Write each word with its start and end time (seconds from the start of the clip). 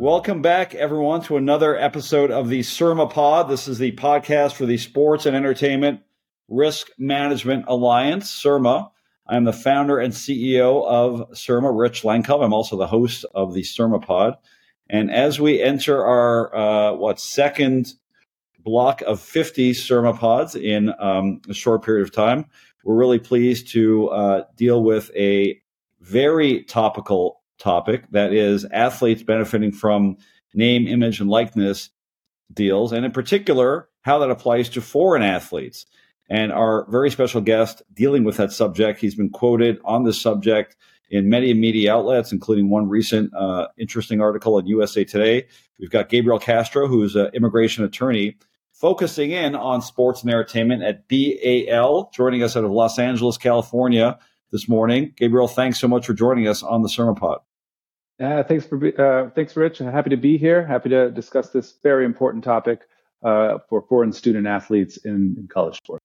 Welcome 0.00 0.40
back, 0.40 0.74
everyone, 0.74 1.20
to 1.24 1.36
another 1.36 1.76
episode 1.76 2.30
of 2.30 2.48
the 2.48 2.62
SERMA 2.62 3.10
Pod. 3.10 3.50
This 3.50 3.68
is 3.68 3.78
the 3.78 3.92
podcast 3.92 4.54
for 4.54 4.64
the 4.64 4.78
Sports 4.78 5.26
and 5.26 5.36
Entertainment 5.36 6.00
Risk 6.48 6.88
Management 6.96 7.66
Alliance, 7.68 8.30
SERMA. 8.30 8.90
I'm 9.26 9.44
the 9.44 9.52
founder 9.52 9.98
and 9.98 10.14
CEO 10.14 10.86
of 10.86 11.28
SERMA, 11.34 11.70
Rich 11.70 12.00
Lenkov. 12.00 12.42
I'm 12.42 12.54
also 12.54 12.78
the 12.78 12.86
host 12.86 13.26
of 13.34 13.52
the 13.52 13.62
SERMA 13.62 14.00
Pod. 14.00 14.38
And 14.88 15.10
as 15.10 15.38
we 15.38 15.60
enter 15.60 16.02
our, 16.02 16.56
uh, 16.56 16.94
what, 16.94 17.20
second 17.20 17.92
block 18.58 19.02
of 19.02 19.20
50 19.20 19.74
SERMA 19.74 20.14
pods 20.14 20.54
in 20.56 20.94
um, 20.98 21.42
a 21.46 21.52
short 21.52 21.84
period 21.84 22.04
of 22.04 22.10
time, 22.10 22.46
we're 22.84 22.96
really 22.96 23.18
pleased 23.18 23.68
to 23.72 24.08
uh, 24.08 24.44
deal 24.56 24.82
with 24.82 25.10
a 25.14 25.60
very 26.00 26.62
topical 26.62 27.39
topic 27.60 28.04
that 28.10 28.32
is 28.32 28.64
athletes 28.72 29.22
benefiting 29.22 29.70
from 29.70 30.16
name, 30.54 30.88
image, 30.88 31.20
and 31.20 31.30
likeness 31.30 31.90
deals, 32.52 32.92
and 32.92 33.04
in 33.04 33.12
particular, 33.12 33.88
how 34.02 34.18
that 34.18 34.30
applies 34.30 34.68
to 34.70 34.80
foreign 34.80 35.22
athletes. 35.22 35.86
And 36.28 36.52
our 36.52 36.88
very 36.90 37.10
special 37.10 37.40
guest 37.40 37.82
dealing 37.92 38.24
with 38.24 38.36
that 38.36 38.52
subject, 38.52 39.00
he's 39.00 39.14
been 39.14 39.30
quoted 39.30 39.78
on 39.84 40.04
this 40.04 40.20
subject 40.20 40.76
in 41.10 41.28
many 41.28 41.52
media 41.54 41.92
outlets, 41.92 42.32
including 42.32 42.70
one 42.70 42.88
recent 42.88 43.34
uh, 43.34 43.66
interesting 43.76 44.20
article 44.20 44.58
in 44.58 44.66
USA 44.66 45.04
Today. 45.04 45.46
We've 45.78 45.90
got 45.90 46.08
Gabriel 46.08 46.38
Castro, 46.38 46.86
who's 46.86 47.16
an 47.16 47.30
immigration 47.34 47.84
attorney, 47.84 48.36
focusing 48.72 49.32
in 49.32 49.56
on 49.56 49.82
sports 49.82 50.22
and 50.22 50.30
entertainment 50.30 50.84
at 50.84 51.08
BAL, 51.08 52.10
joining 52.14 52.42
us 52.44 52.56
out 52.56 52.64
of 52.64 52.70
Los 52.70 52.98
Angeles, 52.98 53.36
California 53.36 54.18
this 54.52 54.68
morning. 54.68 55.12
Gabriel, 55.16 55.48
thanks 55.48 55.80
so 55.80 55.88
much 55.88 56.06
for 56.06 56.14
joining 56.14 56.46
us 56.46 56.62
on 56.62 56.82
the 56.82 56.88
SERMA 56.88 57.16
Pod. 57.16 57.40
Uh, 58.20 58.42
thanks 58.42 58.66
for 58.66 58.76
uh, 59.00 59.30
thanks, 59.30 59.56
Rich. 59.56 59.78
Happy 59.78 60.10
to 60.10 60.16
be 60.16 60.36
here. 60.36 60.66
Happy 60.66 60.90
to 60.90 61.10
discuss 61.10 61.50
this 61.50 61.74
very 61.82 62.04
important 62.04 62.44
topic 62.44 62.80
uh, 63.22 63.58
for 63.68 63.82
foreign 63.82 64.12
student 64.12 64.46
athletes 64.46 64.98
in, 64.98 65.36
in, 65.38 65.48
college 65.48 65.78
sports. 65.78 66.04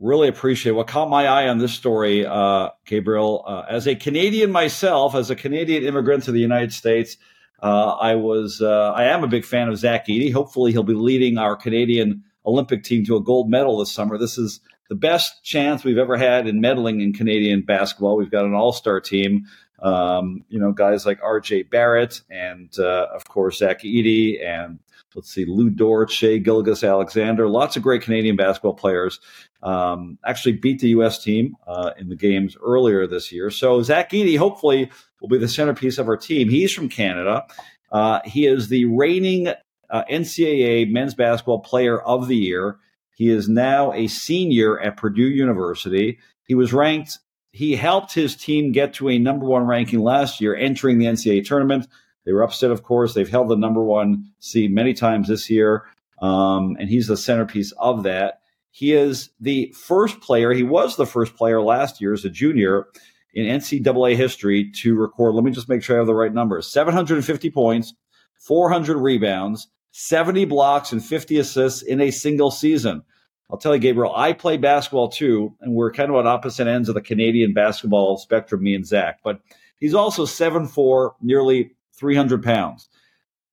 Really 0.00 0.26
appreciate 0.26 0.72
what 0.72 0.88
caught 0.88 1.08
my 1.08 1.26
eye 1.26 1.46
on 1.48 1.58
this 1.58 1.72
story, 1.72 2.26
uh, 2.26 2.70
Gabriel. 2.84 3.44
Uh, 3.46 3.64
as 3.68 3.86
a 3.86 3.94
Canadian 3.94 4.50
myself, 4.50 5.14
as 5.14 5.30
a 5.30 5.36
Canadian 5.36 5.84
immigrant 5.84 6.24
to 6.24 6.32
the 6.32 6.40
United 6.40 6.72
States, 6.72 7.16
uh, 7.62 7.90
I 7.90 8.16
was 8.16 8.60
I 8.60 9.04
am 9.04 9.22
a 9.22 9.28
big 9.28 9.44
fan 9.44 9.68
of 9.68 9.78
Zach 9.78 10.08
Edey. 10.08 10.32
Hopefully, 10.32 10.72
he'll 10.72 10.82
be 10.82 10.94
leading 10.94 11.38
our 11.38 11.54
Canadian 11.54 12.24
Olympic 12.44 12.82
team 12.82 13.04
to 13.04 13.14
a 13.14 13.22
gold 13.22 13.48
medal 13.48 13.78
this 13.78 13.92
summer. 13.92 14.18
This 14.18 14.36
is 14.36 14.58
the 14.88 14.96
best 14.96 15.44
chance 15.44 15.84
we've 15.84 15.98
ever 15.98 16.16
had 16.16 16.48
in 16.48 16.60
medaling 16.60 17.00
in 17.00 17.12
Canadian 17.12 17.62
basketball. 17.62 18.16
We've 18.16 18.30
got 18.30 18.44
an 18.44 18.54
all-star 18.54 19.00
team. 19.00 19.46
Um, 19.82 20.44
you 20.48 20.58
know, 20.58 20.72
guys 20.72 21.06
like 21.06 21.20
R.J. 21.22 21.64
Barrett 21.64 22.20
and, 22.30 22.70
uh, 22.78 23.06
of 23.14 23.24
course, 23.24 23.58
Zach 23.58 23.82
Edey 23.82 24.44
and 24.44 24.78
let's 25.14 25.32
see, 25.32 25.44
Lu 25.44 25.70
Dort, 25.70 26.10
Shai 26.10 26.38
Gilgeous-Alexander, 26.38 27.48
lots 27.48 27.76
of 27.76 27.82
great 27.82 28.02
Canadian 28.02 28.36
basketball 28.36 28.74
players. 28.74 29.20
Um, 29.62 30.18
actually 30.24 30.52
beat 30.52 30.80
the 30.80 30.88
U.S. 30.90 31.22
team 31.22 31.56
uh, 31.66 31.90
in 31.98 32.08
the 32.08 32.16
games 32.16 32.56
earlier 32.62 33.06
this 33.06 33.32
year. 33.32 33.50
So 33.50 33.82
Zach 33.82 34.10
Edey 34.10 34.38
hopefully 34.38 34.90
will 35.20 35.28
be 35.28 35.38
the 35.38 35.48
centerpiece 35.48 35.98
of 35.98 36.08
our 36.08 36.16
team. 36.16 36.48
He's 36.48 36.72
from 36.72 36.88
Canada. 36.88 37.44
Uh, 37.90 38.20
he 38.24 38.46
is 38.46 38.68
the 38.68 38.84
reigning 38.86 39.48
uh, 39.48 40.04
NCAA 40.10 40.90
men's 40.90 41.14
basketball 41.14 41.60
player 41.60 42.00
of 42.00 42.28
the 42.28 42.36
year. 42.36 42.78
He 43.14 43.28
is 43.28 43.48
now 43.48 43.92
a 43.92 44.06
senior 44.06 44.80
at 44.80 44.96
Purdue 44.96 45.28
University. 45.28 46.18
He 46.46 46.54
was 46.54 46.72
ranked 46.72 47.18
he 47.52 47.74
helped 47.74 48.14
his 48.14 48.36
team 48.36 48.72
get 48.72 48.94
to 48.94 49.08
a 49.08 49.18
number 49.18 49.46
one 49.46 49.66
ranking 49.66 50.00
last 50.00 50.40
year, 50.40 50.54
entering 50.54 50.98
the 50.98 51.06
NCAA 51.06 51.44
tournament. 51.44 51.88
They 52.24 52.32
were 52.32 52.42
upset, 52.42 52.70
of 52.70 52.82
course. 52.82 53.14
They've 53.14 53.28
held 53.28 53.48
the 53.48 53.56
number 53.56 53.82
one 53.82 54.30
seed 54.38 54.72
many 54.72 54.94
times 54.94 55.28
this 55.28 55.50
year, 55.50 55.84
um, 56.20 56.76
and 56.78 56.88
he's 56.88 57.06
the 57.06 57.16
centerpiece 57.16 57.72
of 57.78 58.04
that. 58.04 58.40
He 58.70 58.92
is 58.92 59.30
the 59.40 59.74
first 59.76 60.20
player, 60.20 60.52
he 60.52 60.62
was 60.62 60.96
the 60.96 61.06
first 61.06 61.34
player 61.34 61.60
last 61.60 62.00
year 62.00 62.12
as 62.12 62.24
a 62.24 62.30
junior 62.30 62.86
in 63.34 63.46
NCAA 63.46 64.16
history 64.16 64.70
to 64.72 64.96
record, 64.96 65.34
let 65.34 65.44
me 65.44 65.50
just 65.50 65.68
make 65.68 65.82
sure 65.82 65.96
I 65.96 65.98
have 65.98 66.06
the 66.06 66.14
right 66.14 66.32
numbers 66.32 66.70
750 66.70 67.50
points, 67.50 67.94
400 68.38 68.96
rebounds, 68.96 69.68
70 69.92 70.44
blocks, 70.46 70.92
and 70.92 71.04
50 71.04 71.38
assists 71.38 71.82
in 71.82 72.00
a 72.00 72.10
single 72.10 72.50
season. 72.50 73.02
I'll 73.50 73.58
tell 73.58 73.74
you, 73.74 73.80
Gabriel, 73.80 74.14
I 74.14 74.32
play 74.32 74.56
basketball 74.56 75.08
too, 75.08 75.54
and 75.60 75.74
we're 75.74 75.92
kind 75.92 76.10
of 76.10 76.16
on 76.16 76.26
opposite 76.26 76.68
ends 76.68 76.88
of 76.88 76.94
the 76.94 77.00
Canadian 77.00 77.52
basketball 77.52 78.16
spectrum, 78.16 78.62
me 78.62 78.74
and 78.74 78.86
Zach. 78.86 79.20
But 79.24 79.40
he's 79.78 79.94
also 79.94 80.24
seven 80.24 80.66
four, 80.66 81.16
nearly 81.20 81.72
300 81.94 82.42
pounds. 82.42 82.88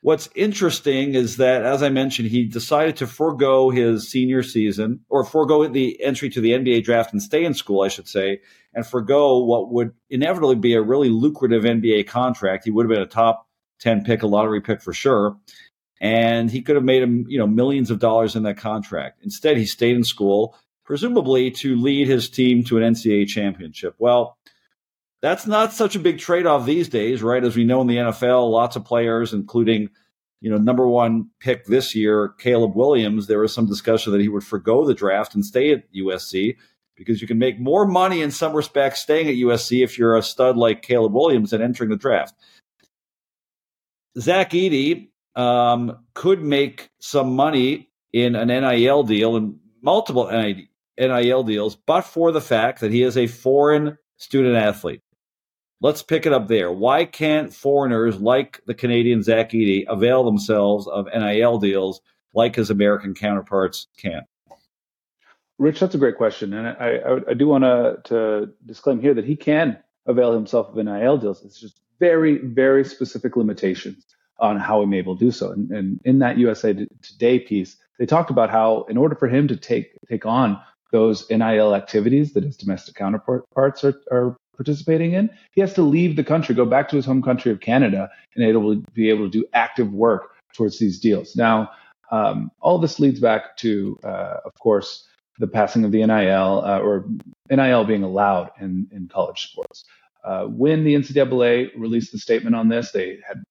What's 0.01 0.29
interesting 0.35 1.15
is 1.15 1.37
that, 1.37 1.63
as 1.63 1.81
I 1.81 1.89
mentioned, 1.89 2.29
he 2.29 2.45
decided 2.45 2.95
to 2.97 3.07
forego 3.07 3.71
his 3.71 4.07
senior 4.07 4.43
season 4.43 5.01
or 5.09 5.25
forego 5.25 5.67
the 5.67 6.01
entry 6.01 6.29
to 6.29 6.39
the 6.39 6.51
NBA 6.51 6.83
draft 6.83 7.11
and 7.11 7.21
stay 7.21 7.43
in 7.43 7.55
school, 7.55 7.81
I 7.81 7.87
should 7.87 8.07
say, 8.07 8.39
and 8.75 8.85
forego 8.85 9.39
what 9.39 9.71
would 9.71 9.91
inevitably 10.11 10.55
be 10.55 10.75
a 10.75 10.81
really 10.81 11.09
lucrative 11.09 11.63
NBA 11.63 12.07
contract. 12.07 12.65
He 12.65 12.71
would 12.71 12.85
have 12.85 12.95
been 12.95 13.01
a 13.01 13.07
top 13.07 13.47
10 13.79 14.03
pick, 14.03 14.21
a 14.21 14.27
lottery 14.27 14.61
pick 14.61 14.81
for 14.81 14.93
sure 14.93 15.35
and 15.99 16.51
he 16.51 16.61
could 16.61 16.75
have 16.75 16.85
made 16.85 17.01
him, 17.01 17.25
you 17.27 17.39
know, 17.39 17.47
millions 17.47 17.89
of 17.89 17.99
dollars 17.99 18.35
in 18.35 18.43
that 18.43 18.57
contract. 18.57 19.19
Instead, 19.23 19.57
he 19.57 19.65
stayed 19.65 19.95
in 19.95 20.03
school, 20.03 20.55
presumably 20.85 21.51
to 21.51 21.75
lead 21.75 22.07
his 22.07 22.29
team 22.29 22.63
to 22.65 22.77
an 22.77 22.93
NCAA 22.93 23.27
championship. 23.27 23.95
Well, 23.97 24.37
that's 25.21 25.47
not 25.47 25.73
such 25.73 25.95
a 25.95 25.99
big 25.99 26.19
trade-off 26.19 26.65
these 26.65 26.89
days, 26.89 27.23
right? 27.23 27.43
As 27.43 27.55
we 27.55 27.63
know 27.63 27.81
in 27.81 27.87
the 27.87 27.97
NFL, 27.97 28.51
lots 28.51 28.75
of 28.75 28.85
players, 28.85 29.33
including, 29.33 29.89
you 30.41 30.51
know, 30.51 30.57
number 30.57 30.87
one 30.87 31.29
pick 31.39 31.65
this 31.65 31.95
year, 31.95 32.29
Caleb 32.37 32.75
Williams, 32.75 33.25
there 33.25 33.39
was 33.39 33.53
some 33.53 33.65
discussion 33.65 34.11
that 34.11 34.21
he 34.21 34.29
would 34.29 34.43
forego 34.43 34.85
the 34.85 34.93
draft 34.93 35.33
and 35.33 35.43
stay 35.43 35.71
at 35.71 35.91
USC 35.93 36.55
because 36.95 37.21
you 37.21 37.27
can 37.27 37.39
make 37.39 37.59
more 37.59 37.87
money 37.87 38.21
in 38.21 38.29
some 38.29 38.53
respects 38.53 39.01
staying 39.01 39.27
at 39.27 39.35
USC 39.35 39.83
if 39.83 39.97
you're 39.97 40.15
a 40.15 40.21
stud 40.21 40.57
like 40.57 40.83
Caleb 40.83 41.13
Williams 41.13 41.53
and 41.53 41.63
entering 41.63 41.89
the 41.89 41.97
draft. 41.97 42.35
Zach 44.19 44.51
Edey 44.51 45.09
um, 45.37 45.99
could 46.15 46.43
make 46.43 46.89
some 46.99 47.35
money 47.35 47.89
in 48.11 48.35
an 48.35 48.47
NIL 48.47 49.03
deal 49.03 49.35
and 49.35 49.59
multiple 49.81 50.29
NIL 50.97 51.43
deals, 51.43 51.75
but 51.75 52.01
for 52.01 52.31
the 52.31 52.41
fact 52.41 52.81
that 52.81 52.91
he 52.91 53.03
is 53.03 53.15
a 53.15 53.27
foreign 53.27 53.97
student 54.17 54.55
athlete. 54.55 55.01
Let's 55.79 56.01
pick 56.01 56.25
it 56.25 56.33
up 56.33 56.47
there. 56.47 56.71
Why 56.71 57.05
can't 57.05 57.53
foreigners 57.53 58.19
like 58.19 58.61
the 58.65 58.73
Canadian 58.73 59.21
Zach 59.21 59.51
Edey 59.51 59.85
avail 59.87 60.23
themselves 60.23 60.87
of 60.87 61.05
NIL 61.05 61.59
deals 61.59 62.01
like 62.33 62.55
his 62.55 62.71
American 62.71 63.13
counterparts 63.13 63.85
can? 63.95 64.23
Rich, 65.59 65.79
that's 65.79 65.93
a 65.93 65.99
great 65.99 66.17
question, 66.17 66.53
and 66.53 66.67
I, 66.67 66.97
I, 66.97 67.19
I 67.29 67.33
do 67.35 67.47
want 67.47 67.63
to 67.63 68.49
disclaim 68.65 68.99
here 68.99 69.13
that 69.13 69.25
he 69.25 69.35
can 69.35 69.77
avail 70.07 70.33
himself 70.33 70.69
of 70.69 70.83
NIL 70.83 71.17
deals. 71.19 71.45
It's 71.45 71.59
just 71.59 71.79
very, 71.99 72.39
very 72.39 72.83
specific 72.83 73.35
limitations 73.35 74.16
on 74.39 74.59
how 74.59 74.81
he 74.81 74.85
may 74.85 74.97
be 74.97 74.99
able 74.99 75.17
to 75.17 75.25
do 75.25 75.31
so. 75.31 75.51
And, 75.51 75.71
and 75.71 75.99
in 76.05 76.19
that 76.19 76.37
USA 76.37 76.73
Today 77.01 77.39
piece, 77.39 77.77
they 77.99 78.05
talked 78.05 78.29
about 78.29 78.49
how 78.49 78.85
in 78.89 78.97
order 78.97 79.15
for 79.15 79.27
him 79.27 79.47
to 79.47 79.55
take 79.55 79.91
take 80.09 80.25
on 80.25 80.59
those 80.91 81.29
NIL 81.29 81.75
activities 81.75 82.33
that 82.33 82.43
his 82.43 82.55
domestic 82.55 82.95
counterparts 82.95 83.83
are, 83.83 83.95
are 84.11 84.37
participating 84.55 85.13
in, 85.13 85.29
he 85.51 85.61
has 85.61 85.73
to 85.73 85.81
leave 85.81 86.15
the 86.15 86.23
country, 86.23 86.55
go 86.55 86.65
back 86.65 86.89
to 86.89 86.95
his 86.95 87.05
home 87.05 87.21
country 87.21 87.51
of 87.51 87.59
Canada, 87.59 88.09
and 88.35 88.45
able 88.45 88.75
be 88.93 89.09
able 89.09 89.25
to 89.25 89.29
do 89.29 89.45
active 89.53 89.91
work 89.91 90.31
towards 90.53 90.79
these 90.79 90.99
deals. 90.99 91.35
Now, 91.35 91.69
um, 92.11 92.51
all 92.61 92.79
this 92.79 92.99
leads 92.99 93.19
back 93.19 93.57
to, 93.57 93.99
uh, 94.03 94.37
of 94.45 94.53
course, 94.59 95.07
the 95.39 95.47
passing 95.47 95.83
of 95.83 95.91
the 95.91 96.05
NIL 96.05 96.63
uh, 96.65 96.79
or 96.79 97.05
NIL 97.49 97.85
being 97.85 98.03
allowed 98.03 98.49
in, 98.59 98.87
in 98.91 99.07
college 99.07 99.49
sports. 99.51 99.83
Uh, 100.23 100.45
when 100.45 100.83
the 100.83 100.95
NCAA 100.95 101.69
released 101.77 102.11
the 102.11 102.17
statement 102.17 102.55
on 102.55 102.69
this, 102.69 102.91
they 102.91 103.19
had 103.27 103.43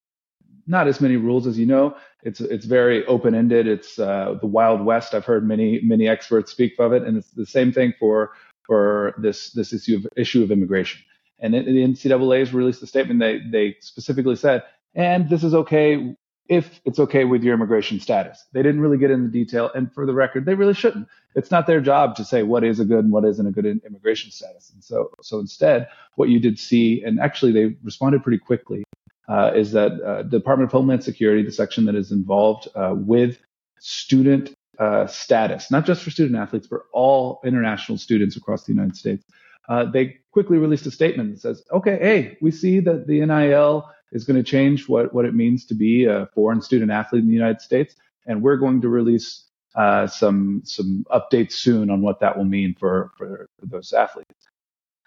not 0.67 0.89
as 0.89 1.01
many 1.01 1.17
rules 1.17 1.47
as 1.47 1.59
you 1.59 1.67
know. 1.67 1.97
It's 2.23 2.41
it's 2.41 2.67
very 2.67 3.07
open 3.07 3.35
ended. 3.35 3.67
It's 3.67 3.99
uh, 3.99 4.37
the 4.41 4.47
wild 4.47 4.85
west. 4.85 5.15
I've 5.15 5.25
heard 5.25 5.47
many 5.47 5.81
many 5.83 6.09
experts 6.09 6.51
speak 6.51 6.75
of 6.79 6.93
it, 6.93 7.03
and 7.03 7.17
it's 7.17 7.31
the 7.31 7.47
same 7.47 7.73
thing 7.73 7.95
for 7.99 8.33
for 8.67 9.15
this 9.19 9.53
this 9.53 9.73
issue 9.73 9.97
of 9.97 10.07
issue 10.17 10.43
of 10.43 10.51
immigration. 10.51 11.01
And 11.39 11.55
it, 11.55 11.67
the 11.67 11.85
NCAA 11.85 12.41
has 12.41 12.55
released 12.55 12.83
a 12.83 12.87
statement. 12.87 13.21
They 13.21 13.41
they 13.51 13.77
specifically 13.81 14.37
said, 14.37 14.65
and 14.95 15.29
this 15.29 15.45
is 15.45 15.55
okay 15.55 16.17
if 16.49 16.81
it's 16.85 17.01
okay 17.01 17.25
with 17.25 17.43
your 17.43 17.55
immigration 17.55 17.99
status. 18.01 18.45
They 18.53 18.63
didn't 18.63 18.81
really 18.81 18.99
get 18.99 19.11
into 19.11 19.29
detail, 19.29 19.71
and 19.75 19.93
for 19.93 20.07
the 20.07 20.15
record, 20.15 20.47
they 20.47 20.55
really 20.55 20.75
shouldn't. 20.75 21.09
It's 21.35 21.51
not 21.51 21.67
their 21.67 21.81
job 21.81 22.17
to 22.17 22.25
say 22.25 22.43
what 22.43 22.65
is 22.65 22.81
a 22.81 22.85
good 22.85 23.05
and 23.05 23.13
what 23.13 23.25
isn't 23.25 23.47
a 23.47 23.53
good 23.53 23.67
immigration 23.67 24.31
status. 24.31 24.71
And 24.75 24.83
so 24.83 25.11
so 25.23 25.39
instead, 25.39 25.89
what 26.17 26.29
you 26.29 26.41
did 26.41 26.59
see, 26.59 27.03
and 27.05 27.21
actually 27.21 27.53
they 27.53 27.77
responded 27.85 28.23
pretty 28.25 28.39
quickly 28.39 28.86
uh, 29.29 29.53
is 29.55 29.73
that 29.73 30.01
uh, 30.03 30.23
Department 30.23 30.69
of 30.69 30.73
Homeland 30.73 31.03
Security, 31.03 31.43
the 31.43 31.53
section 31.53 31.85
that 31.87 31.95
is 31.95 32.13
involved 32.13 32.69
uh, 32.75 32.95
with 32.95 33.39
student 33.79 34.55
uh, 34.79 35.07
status, 35.07 35.71
not 35.71 35.87
just 35.87 36.03
for 36.03 36.11
student 36.11 36.39
athletes, 36.39 36.67
but 36.67 36.81
all 36.93 37.41
international 37.45 37.99
students 37.99 38.37
across 38.37 38.65
the 38.65 38.73
United 38.73 38.97
States, 38.97 39.25
uh, 39.69 39.85
they 39.85 40.17
quickly 40.33 40.59
released 40.59 40.87
a 40.87 40.91
statement 40.91 41.33
that 41.33 41.41
says, 41.41 41.65
okay, 41.73 41.99
hey, 42.01 42.39
we 42.41 42.51
see 42.51 42.79
that 42.81 43.07
the 43.07 43.25
NIL 43.25 43.89
is 44.13 44.25
going 44.25 44.37
to 44.37 44.49
change 44.49 44.89
what, 44.89 45.13
what 45.13 45.25
it 45.25 45.35
means 45.35 45.65
to 45.67 45.75
be 45.75 46.05
a 46.05 46.29
foreign 46.35 46.63
student 46.63 46.91
athlete 46.91 47.23
in 47.23 47.29
the 47.29 47.35
United 47.35 47.61
States. 47.61 47.97
And 48.27 48.43
we're 48.43 48.57
going 48.57 48.81
to 48.83 48.89
release 48.89 49.45
uh, 49.75 50.07
some 50.07 50.63
some 50.65 51.05
updates 51.11 51.53
soon 51.53 51.91
on 51.91 52.01
what 52.01 52.21
that 52.21 52.37
will 52.37 52.45
mean 52.45 52.75
for, 52.79 53.13
for, 53.19 53.49
for 53.59 53.67
those 53.67 53.93
athletes. 53.93 54.31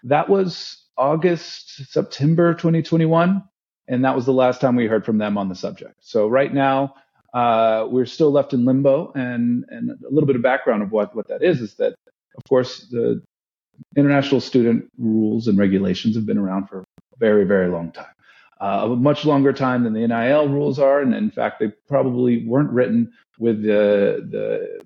That 0.04 0.28
was 0.28 0.84
August, 0.96 1.90
September 1.90 2.54
2021, 2.54 3.42
and 3.90 4.04
that 4.04 4.14
was 4.14 4.24
the 4.24 4.32
last 4.32 4.60
time 4.60 4.76
we 4.76 4.86
heard 4.86 5.04
from 5.04 5.18
them 5.18 5.36
on 5.36 5.48
the 5.48 5.54
subject. 5.54 5.96
So 6.00 6.28
right 6.28 6.54
now, 6.54 6.94
uh, 7.34 7.86
we're 7.90 8.06
still 8.06 8.30
left 8.30 8.52
in 8.54 8.64
limbo. 8.64 9.12
And, 9.14 9.64
and 9.68 9.90
a 9.90 10.10
little 10.10 10.28
bit 10.28 10.36
of 10.36 10.42
background 10.42 10.82
of 10.82 10.92
what, 10.92 11.14
what 11.14 11.26
that 11.28 11.42
is 11.42 11.60
is 11.60 11.74
that, 11.74 11.96
of 12.36 12.44
course, 12.48 12.86
the 12.90 13.20
international 13.96 14.40
student 14.40 14.88
rules 14.96 15.48
and 15.48 15.58
regulations 15.58 16.14
have 16.14 16.24
been 16.24 16.38
around 16.38 16.68
for 16.68 16.80
a 16.80 16.84
very, 17.18 17.44
very 17.44 17.68
long 17.68 17.90
time. 17.90 18.14
Uh, 18.60 18.90
a 18.92 18.96
much 18.96 19.24
longer 19.24 19.52
time 19.52 19.82
than 19.82 19.92
the 19.92 20.06
NIL 20.06 20.48
rules 20.48 20.78
are. 20.78 21.00
And 21.00 21.12
in 21.12 21.30
fact, 21.30 21.58
they 21.58 21.72
probably 21.88 22.46
weren't 22.46 22.70
written 22.70 23.12
with 23.40 23.62
the, 23.62 24.24
the 24.30 24.80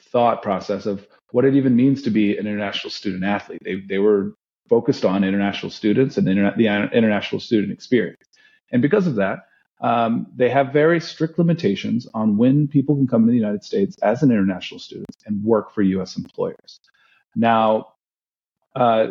thought 0.00 0.42
process 0.42 0.86
of 0.86 1.06
what 1.32 1.44
it 1.44 1.56
even 1.56 1.76
means 1.76 2.02
to 2.02 2.10
be 2.10 2.38
an 2.38 2.46
international 2.46 2.90
student 2.90 3.24
athlete. 3.24 3.60
They, 3.64 3.80
they 3.80 3.98
were 3.98 4.32
focused 4.68 5.04
on 5.04 5.24
international 5.24 5.70
students 5.70 6.16
and 6.16 6.26
the, 6.26 6.30
interna- 6.30 6.56
the 6.56 6.96
international 6.96 7.40
student 7.40 7.72
experience. 7.72 8.22
And 8.72 8.82
because 8.82 9.06
of 9.06 9.16
that, 9.16 9.46
um, 9.80 10.26
they 10.34 10.48
have 10.48 10.72
very 10.72 11.00
strict 11.00 11.38
limitations 11.38 12.06
on 12.14 12.36
when 12.36 12.66
people 12.66 12.94
can 12.96 13.06
come 13.06 13.26
to 13.26 13.30
the 13.30 13.36
United 13.36 13.62
States 13.62 13.96
as 14.02 14.22
an 14.22 14.30
international 14.30 14.80
student 14.80 15.16
and 15.26 15.44
work 15.44 15.72
for 15.72 15.82
U.S. 15.82 16.16
employers. 16.16 16.80
Now, 17.34 17.88
uh, 18.74 19.08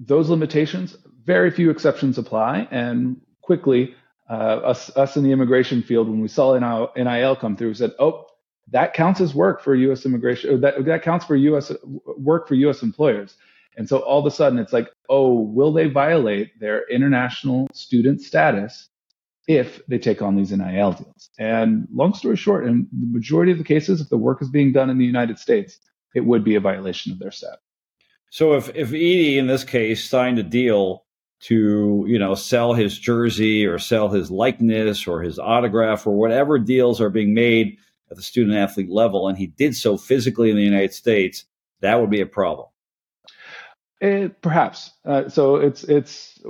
those 0.00 0.28
limitations, 0.28 0.96
very 1.24 1.50
few 1.50 1.70
exceptions 1.70 2.18
apply, 2.18 2.66
and 2.70 3.20
quickly, 3.42 3.94
uh, 4.28 4.32
us, 4.32 4.94
us 4.96 5.16
in 5.16 5.22
the 5.22 5.32
immigration 5.32 5.82
field, 5.82 6.08
when 6.08 6.20
we 6.20 6.28
saw 6.28 6.58
NIL 6.96 7.36
come 7.36 7.56
through, 7.56 7.68
we 7.68 7.74
said, 7.74 7.92
"Oh, 7.98 8.26
that 8.70 8.92
counts 8.92 9.20
as 9.20 9.34
work 9.34 9.62
for 9.62 9.74
U.S. 9.74 10.04
immigration. 10.04 10.60
that 10.60 10.84
that 10.84 11.02
counts 11.02 11.24
for 11.24 11.36
U.S. 11.36 11.72
work 12.16 12.48
for 12.48 12.54
U.S. 12.54 12.82
employers." 12.82 13.36
And 13.78 13.88
so 13.88 13.98
all 13.98 14.18
of 14.18 14.26
a 14.26 14.30
sudden, 14.30 14.58
it's 14.58 14.72
like, 14.72 14.90
"Oh, 15.08 15.40
will 15.40 15.72
they 15.72 15.88
violate 15.88 16.58
their 16.58 16.86
international 16.90 17.68
student 17.72 18.20
status 18.20 18.88
if 19.46 19.80
they 19.86 19.98
take 19.98 20.20
on 20.20 20.34
these 20.34 20.52
NIL 20.52 20.92
deals?" 20.92 21.30
And 21.38 21.86
long 21.94 22.12
story 22.12 22.36
short, 22.36 22.66
in 22.66 22.88
the 22.92 23.06
majority 23.06 23.52
of 23.52 23.58
the 23.58 23.64
cases, 23.64 24.00
if 24.00 24.08
the 24.08 24.18
work 24.18 24.42
is 24.42 24.50
being 24.50 24.72
done 24.72 24.90
in 24.90 24.98
the 24.98 25.06
United 25.06 25.38
States, 25.38 25.78
it 26.14 26.26
would 26.26 26.42
be 26.42 26.56
a 26.56 26.60
violation 26.60 27.12
of 27.12 27.20
their 27.20 27.30
status. 27.30 27.60
So 28.30 28.54
if 28.54 28.68
if 28.74 28.90
Edey 28.90 29.36
in 29.36 29.46
this 29.46 29.64
case 29.64 30.04
signed 30.04 30.38
a 30.38 30.42
deal 30.42 31.04
to 31.40 32.04
you 32.08 32.18
know 32.18 32.34
sell 32.34 32.74
his 32.74 32.98
jersey 32.98 33.64
or 33.64 33.78
sell 33.78 34.08
his 34.08 34.28
likeness 34.28 35.06
or 35.06 35.22
his 35.22 35.38
autograph 35.38 36.04
or 36.04 36.16
whatever 36.16 36.58
deals 36.58 37.00
are 37.00 37.10
being 37.10 37.32
made 37.32 37.78
at 38.10 38.16
the 38.16 38.22
student 38.22 38.56
athlete 38.56 38.90
level, 38.90 39.28
and 39.28 39.38
he 39.38 39.46
did 39.46 39.76
so 39.76 39.96
physically 39.96 40.50
in 40.50 40.56
the 40.56 40.62
United 40.62 40.94
States, 40.94 41.44
that 41.80 42.00
would 42.00 42.10
be 42.10 42.20
a 42.20 42.26
problem. 42.26 42.66
It, 44.00 44.06
eh, 44.06 44.28
perhaps. 44.42 44.92
Uh, 45.04 45.28
so 45.28 45.56
it's 45.56 45.84
it's 45.84 46.40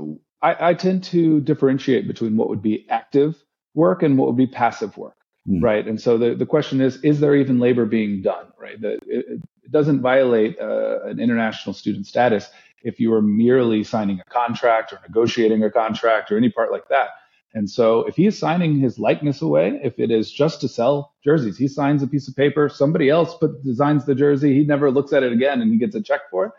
I, 0.42 0.70
I, 0.70 0.74
tend 0.74 1.04
to 1.04 1.40
differentiate 1.40 2.06
between 2.06 2.36
what 2.36 2.48
would 2.48 2.62
be 2.62 2.86
active 2.88 3.42
work 3.74 4.02
and 4.02 4.18
what 4.18 4.28
would 4.28 4.36
be 4.36 4.46
passive 4.46 4.96
work, 4.96 5.16
mm. 5.48 5.62
right? 5.62 5.86
And 5.86 6.00
so 6.00 6.18
the, 6.18 6.34
the 6.34 6.46
question 6.46 6.80
is, 6.80 7.02
is 7.02 7.20
there 7.20 7.34
even 7.34 7.58
labor 7.58 7.86
being 7.86 8.22
done, 8.22 8.46
right? 8.58 8.80
The, 8.80 8.94
it, 9.06 9.40
it 9.62 9.70
doesn't 9.70 10.00
violate 10.00 10.58
uh, 10.60 11.04
an 11.04 11.20
international 11.20 11.74
student 11.74 12.06
status 12.06 12.50
if 12.82 13.00
you 13.00 13.12
are 13.12 13.22
merely 13.22 13.82
signing 13.82 14.20
a 14.20 14.30
contract 14.30 14.92
or 14.92 15.00
negotiating 15.06 15.64
a 15.64 15.70
contract 15.70 16.30
or 16.30 16.36
any 16.36 16.50
part 16.50 16.70
like 16.70 16.88
that. 16.88 17.10
And 17.54 17.68
so 17.68 18.00
if 18.06 18.14
he 18.14 18.26
is 18.26 18.38
signing 18.38 18.78
his 18.78 18.98
likeness 18.98 19.42
away, 19.42 19.80
if 19.82 19.98
it 19.98 20.10
is 20.10 20.30
just 20.30 20.60
to 20.60 20.68
sell 20.68 21.14
jerseys, 21.24 21.56
he 21.56 21.66
signs 21.66 22.02
a 22.02 22.06
piece 22.06 22.28
of 22.28 22.36
paper, 22.36 22.68
somebody 22.68 23.08
else 23.08 23.34
put, 23.34 23.64
designs 23.64 24.04
the 24.04 24.14
jersey, 24.14 24.54
he 24.54 24.64
never 24.64 24.90
looks 24.90 25.12
at 25.12 25.22
it 25.22 25.32
again 25.32 25.62
and 25.62 25.72
he 25.72 25.78
gets 25.78 25.94
a 25.94 26.02
check 26.02 26.20
for 26.30 26.46
it. 26.46 26.52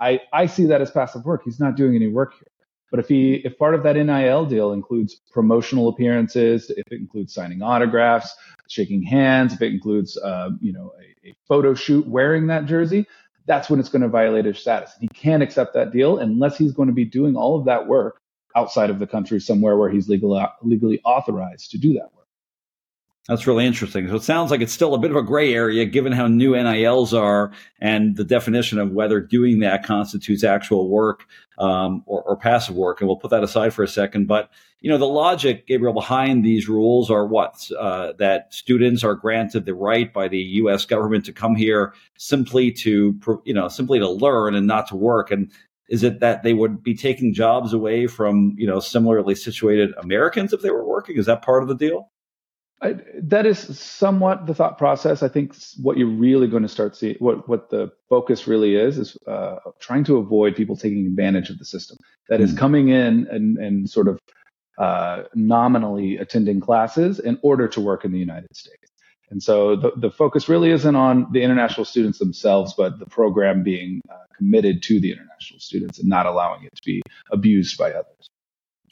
I, 0.00 0.20
I 0.32 0.46
see 0.46 0.66
that 0.66 0.80
as 0.80 0.90
passive 0.90 1.24
work. 1.24 1.42
He's 1.44 1.60
not 1.60 1.76
doing 1.76 1.94
any 1.94 2.08
work 2.08 2.34
here. 2.34 2.48
But 2.90 3.00
if 3.00 3.08
he, 3.08 3.34
if 3.44 3.58
part 3.58 3.74
of 3.74 3.82
that 3.82 3.96
NIL 3.96 4.46
deal 4.46 4.72
includes 4.72 5.20
promotional 5.32 5.88
appearances, 5.88 6.70
if 6.70 6.84
it 6.90 7.00
includes 7.00 7.34
signing 7.34 7.60
autographs, 7.60 8.34
shaking 8.68 9.02
hands, 9.02 9.54
if 9.54 9.62
it 9.62 9.72
includes, 9.72 10.16
uh, 10.18 10.50
you 10.60 10.72
know, 10.72 10.92
a, 11.00 11.30
a, 11.30 11.34
photo 11.48 11.74
shoot 11.74 12.06
wearing 12.06 12.46
that 12.46 12.66
jersey, 12.66 13.06
that's 13.46 13.68
when 13.68 13.80
it's 13.80 13.88
going 13.88 14.02
to 14.02 14.08
violate 14.08 14.44
his 14.44 14.58
status. 14.58 14.92
He 15.00 15.08
can't 15.08 15.42
accept 15.42 15.74
that 15.74 15.92
deal 15.92 16.18
unless 16.18 16.56
he's 16.56 16.72
going 16.72 16.88
to 16.88 16.94
be 16.94 17.04
doing 17.04 17.36
all 17.36 17.58
of 17.58 17.64
that 17.66 17.86
work 17.86 18.20
outside 18.54 18.90
of 18.90 18.98
the 18.98 19.06
country 19.06 19.40
somewhere 19.40 19.76
where 19.76 19.90
he's 19.90 20.08
legally 20.08 20.44
legally 20.62 21.00
authorized 21.04 21.70
to 21.72 21.78
do 21.78 21.92
that 21.94 22.12
work. 22.14 22.25
That's 23.28 23.46
really 23.48 23.66
interesting. 23.66 24.08
So 24.08 24.14
it 24.14 24.22
sounds 24.22 24.52
like 24.52 24.60
it's 24.60 24.72
still 24.72 24.94
a 24.94 24.98
bit 24.98 25.10
of 25.10 25.16
a 25.16 25.22
gray 25.22 25.52
area 25.52 25.84
given 25.84 26.12
how 26.12 26.28
new 26.28 26.52
NILs 26.52 27.12
are 27.12 27.50
and 27.80 28.16
the 28.16 28.22
definition 28.22 28.78
of 28.78 28.92
whether 28.92 29.20
doing 29.20 29.58
that 29.60 29.84
constitutes 29.84 30.44
actual 30.44 30.88
work 30.88 31.26
um, 31.58 32.04
or, 32.06 32.22
or, 32.22 32.36
passive 32.36 32.76
work. 32.76 33.00
And 33.00 33.08
we'll 33.08 33.16
put 33.16 33.30
that 33.30 33.42
aside 33.42 33.74
for 33.74 33.82
a 33.82 33.88
second. 33.88 34.28
But, 34.28 34.50
you 34.80 34.90
know, 34.90 34.98
the 34.98 35.06
logic, 35.06 35.66
Gabriel, 35.66 35.94
behind 35.94 36.44
these 36.44 36.68
rules 36.68 37.10
are 37.10 37.26
what? 37.26 37.68
Uh, 37.76 38.12
that 38.18 38.52
students 38.54 39.02
are 39.02 39.14
granted 39.14 39.64
the 39.64 39.74
right 39.74 40.12
by 40.12 40.28
the 40.28 40.38
U.S. 40.38 40.84
government 40.84 41.24
to 41.24 41.32
come 41.32 41.56
here 41.56 41.94
simply 42.18 42.70
to, 42.72 43.18
you 43.44 43.54
know, 43.54 43.68
simply 43.68 43.98
to 43.98 44.08
learn 44.08 44.54
and 44.54 44.66
not 44.66 44.86
to 44.88 44.96
work. 44.96 45.32
And 45.32 45.50
is 45.88 46.02
it 46.02 46.20
that 46.20 46.42
they 46.42 46.52
would 46.52 46.82
be 46.82 46.94
taking 46.94 47.34
jobs 47.34 47.72
away 47.72 48.06
from, 48.06 48.54
you 48.56 48.66
know, 48.66 48.78
similarly 48.78 49.34
situated 49.34 49.94
Americans 49.96 50.52
if 50.52 50.60
they 50.60 50.70
were 50.70 50.86
working? 50.86 51.16
Is 51.16 51.26
that 51.26 51.42
part 51.42 51.62
of 51.62 51.68
the 51.68 51.74
deal? 51.74 52.10
I, 52.82 52.96
that 53.22 53.46
is 53.46 53.78
somewhat 53.78 54.46
the 54.46 54.54
thought 54.54 54.76
process. 54.76 55.22
I 55.22 55.28
think 55.28 55.54
what 55.80 55.96
you're 55.96 56.08
really 56.08 56.46
going 56.46 56.62
to 56.62 56.68
start 56.68 56.94
seeing, 56.94 57.16
what 57.20 57.48
what 57.48 57.70
the 57.70 57.90
focus 58.08 58.46
really 58.46 58.76
is, 58.76 58.98
is 58.98 59.16
uh, 59.26 59.56
trying 59.80 60.04
to 60.04 60.18
avoid 60.18 60.56
people 60.56 60.76
taking 60.76 61.06
advantage 61.06 61.48
of 61.48 61.58
the 61.58 61.64
system. 61.64 61.96
That 62.28 62.40
mm. 62.40 62.44
is 62.44 62.50
hmm. 62.50 62.58
coming 62.58 62.88
in 62.88 63.26
and 63.30 63.56
and 63.56 63.88
sort 63.88 64.08
of 64.08 64.18
uh, 64.78 65.22
nominally 65.34 66.18
attending 66.18 66.60
classes 66.60 67.18
in 67.18 67.38
order 67.42 67.66
to 67.68 67.80
work 67.80 68.04
in 68.04 68.12
the 68.12 68.18
United 68.18 68.54
States. 68.54 68.92
And 69.30 69.42
so 69.42 69.74
the, 69.74 69.92
the 69.96 70.10
focus 70.10 70.48
really 70.48 70.70
isn't 70.70 70.94
on 70.94 71.32
the 71.32 71.42
international 71.42 71.84
students 71.84 72.18
themselves, 72.18 72.74
but 72.74 72.98
the 72.98 73.06
program 73.06 73.62
being 73.62 74.02
uh, 74.08 74.18
committed 74.36 74.82
to 74.84 75.00
the 75.00 75.10
international 75.12 75.60
students 75.60 75.98
and 75.98 76.08
not 76.08 76.26
allowing 76.26 76.64
it 76.64 76.76
to 76.76 76.82
be 76.84 77.02
abused 77.32 77.76
by 77.78 77.90
others. 77.90 78.28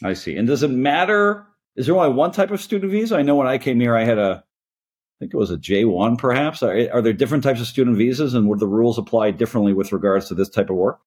I 0.02 0.14
see. 0.14 0.36
And 0.36 0.48
does 0.48 0.62
it 0.62 0.70
matter 0.70 1.46
is 1.76 1.86
there 1.86 1.96
only 1.96 2.14
one 2.14 2.32
type 2.32 2.50
of 2.50 2.60
student 2.60 2.92
visa? 2.92 3.16
I 3.16 3.22
know 3.22 3.36
when 3.36 3.46
I 3.46 3.58
came 3.58 3.80
here, 3.80 3.96
I 3.96 4.04
had 4.04 4.18
a, 4.18 4.44
I 4.44 5.16
think 5.18 5.34
it 5.34 5.36
was 5.36 5.50
a 5.50 5.56
J1 5.56 6.18
perhaps. 6.18 6.62
Are, 6.62 6.72
are 6.92 7.02
there 7.02 7.12
different 7.12 7.44
types 7.44 7.60
of 7.60 7.66
student 7.66 7.96
visas 7.96 8.34
and 8.34 8.48
would 8.48 8.60
the 8.60 8.66
rules 8.66 8.98
apply 8.98 9.32
differently 9.32 9.72
with 9.72 9.92
regards 9.92 10.28
to 10.28 10.34
this 10.34 10.48
type 10.48 10.70
of 10.70 10.76
work? 10.76 11.00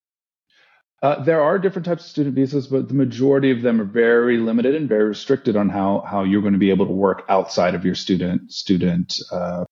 Uh, 1.04 1.24
there 1.24 1.42
are 1.42 1.60
different 1.60 1.86
types 1.86 2.04
of 2.04 2.10
student 2.10 2.34
visas, 2.34 2.68
but 2.68 2.88
the 2.88 2.96
majority 2.96 3.52
of 3.52 3.62
them 3.62 3.80
are 3.80 3.86
very 3.86 4.38
limited 4.38 4.74
and 4.74 4.90
very 4.90 5.04
restricted 5.04 5.56
on 5.56 5.70
how, 5.70 6.04
how 6.08 6.24
you're 6.24 6.42
going 6.42 6.54
to 6.54 6.60
be 6.60 6.72
able 6.72 6.88
to 6.88 6.92
work 6.92 7.24
outside 7.30 7.76
of 7.76 7.86
your 7.86 7.94
student 7.94 8.52
student 8.52 9.20
uh, 9.32 9.64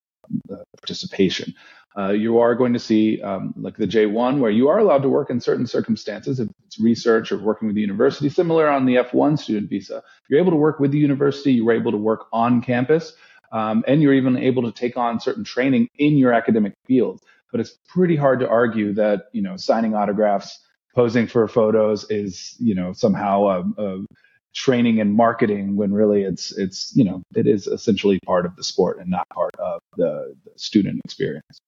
participation 0.77 1.53
uh, 1.97 2.11
you 2.11 2.39
are 2.39 2.55
going 2.55 2.73
to 2.73 2.79
see 2.79 3.21
um, 3.21 3.53
like 3.57 3.77
the 3.77 3.87
J1 3.87 4.39
where 4.39 4.51
you 4.51 4.67
are 4.67 4.79
allowed 4.79 5.03
to 5.03 5.09
work 5.09 5.29
in 5.29 5.39
certain 5.39 5.65
circumstances 5.65 6.39
if 6.39 6.49
it's 6.65 6.79
research 6.79 7.31
or 7.31 7.37
working 7.37 7.67
with 7.67 7.75
the 7.75 7.81
university. 7.81 8.29
Similar 8.29 8.67
on 8.67 8.85
the 8.85 8.95
F1 8.95 9.39
student 9.39 9.69
visa, 9.69 10.03
you're 10.29 10.39
able 10.39 10.51
to 10.51 10.57
work 10.57 10.79
with 10.79 10.91
the 10.91 10.97
university. 10.97 11.53
You're 11.53 11.71
able 11.71 11.91
to 11.91 11.97
work 11.97 12.27
on 12.33 12.61
campus, 12.61 13.13
um, 13.51 13.83
and 13.87 14.01
you're 14.01 14.13
even 14.13 14.37
able 14.37 14.63
to 14.63 14.71
take 14.73 14.97
on 14.97 15.21
certain 15.21 15.45
training 15.45 15.87
in 15.97 16.17
your 16.17 16.33
academic 16.33 16.73
field. 16.85 17.21
But 17.51 17.61
it's 17.61 17.77
pretty 17.87 18.17
hard 18.17 18.41
to 18.41 18.49
argue 18.49 18.93
that 18.95 19.27
you 19.31 19.41
know 19.41 19.55
signing 19.55 19.95
autographs, 19.95 20.59
posing 20.93 21.27
for 21.27 21.47
photos 21.47 22.09
is 22.09 22.55
you 22.59 22.75
know 22.75 22.91
somehow 22.91 23.45
a, 23.45 23.81
a 23.81 24.05
training 24.53 24.99
and 24.99 25.13
marketing 25.13 25.75
when 25.75 25.93
really 25.93 26.23
it's 26.23 26.57
it's 26.57 26.93
you 26.95 27.05
know 27.05 27.21
it 27.35 27.47
is 27.47 27.67
essentially 27.67 28.19
part 28.25 28.45
of 28.45 28.55
the 28.57 28.63
sport 28.63 28.99
and 28.99 29.09
not 29.09 29.27
part 29.29 29.55
of 29.59 29.81
the, 29.95 30.35
the 30.43 30.51
student 30.57 30.99
experience. 31.05 31.59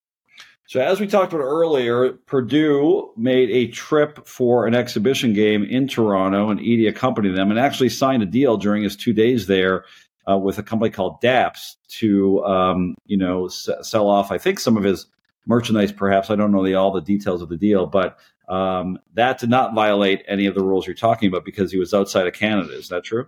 So, 0.67 0.81
as 0.81 0.99
we 0.99 1.07
talked 1.07 1.31
about 1.31 1.45
earlier, 1.45 2.11
Purdue 2.25 3.13
made 3.15 3.49
a 3.49 3.67
trip 3.67 4.27
for 4.27 4.67
an 4.67 4.75
exhibition 4.75 5.31
game 5.31 5.63
in 5.63 5.87
Toronto, 5.87 6.49
and 6.49 6.59
Edey 6.59 6.89
accompanied 6.89 7.37
them 7.37 7.51
and 7.51 7.59
actually 7.59 7.87
signed 7.87 8.21
a 8.21 8.25
deal 8.25 8.57
during 8.57 8.83
his 8.83 8.97
two 8.97 9.13
days 9.13 9.47
there 9.47 9.85
uh, 10.29 10.37
with 10.37 10.57
a 10.57 10.63
company 10.63 10.91
called 10.91 11.21
DAPS 11.21 11.77
to, 11.99 12.43
um, 12.43 12.95
you 13.05 13.15
know, 13.15 13.45
s- 13.45 13.69
sell 13.81 14.09
off. 14.09 14.29
I 14.29 14.37
think 14.37 14.59
some 14.59 14.75
of 14.75 14.83
his 14.83 15.05
merchandise, 15.45 15.93
perhaps. 15.93 16.29
I 16.29 16.35
don't 16.35 16.51
know 16.51 16.65
the, 16.65 16.75
all 16.75 16.91
the 16.91 16.99
details 16.99 17.41
of 17.41 17.47
the 17.47 17.55
deal, 17.55 17.85
but 17.85 18.17
um, 18.49 18.99
that 19.13 19.39
did 19.39 19.49
not 19.49 19.73
violate 19.73 20.25
any 20.27 20.47
of 20.47 20.55
the 20.55 20.63
rules 20.63 20.85
you're 20.85 20.97
talking 20.97 21.29
about 21.29 21.45
because 21.45 21.71
he 21.71 21.77
was 21.77 21.93
outside 21.93 22.27
of 22.27 22.33
Canada. 22.33 22.73
Is 22.73 22.89
that 22.89 23.05
true? 23.05 23.27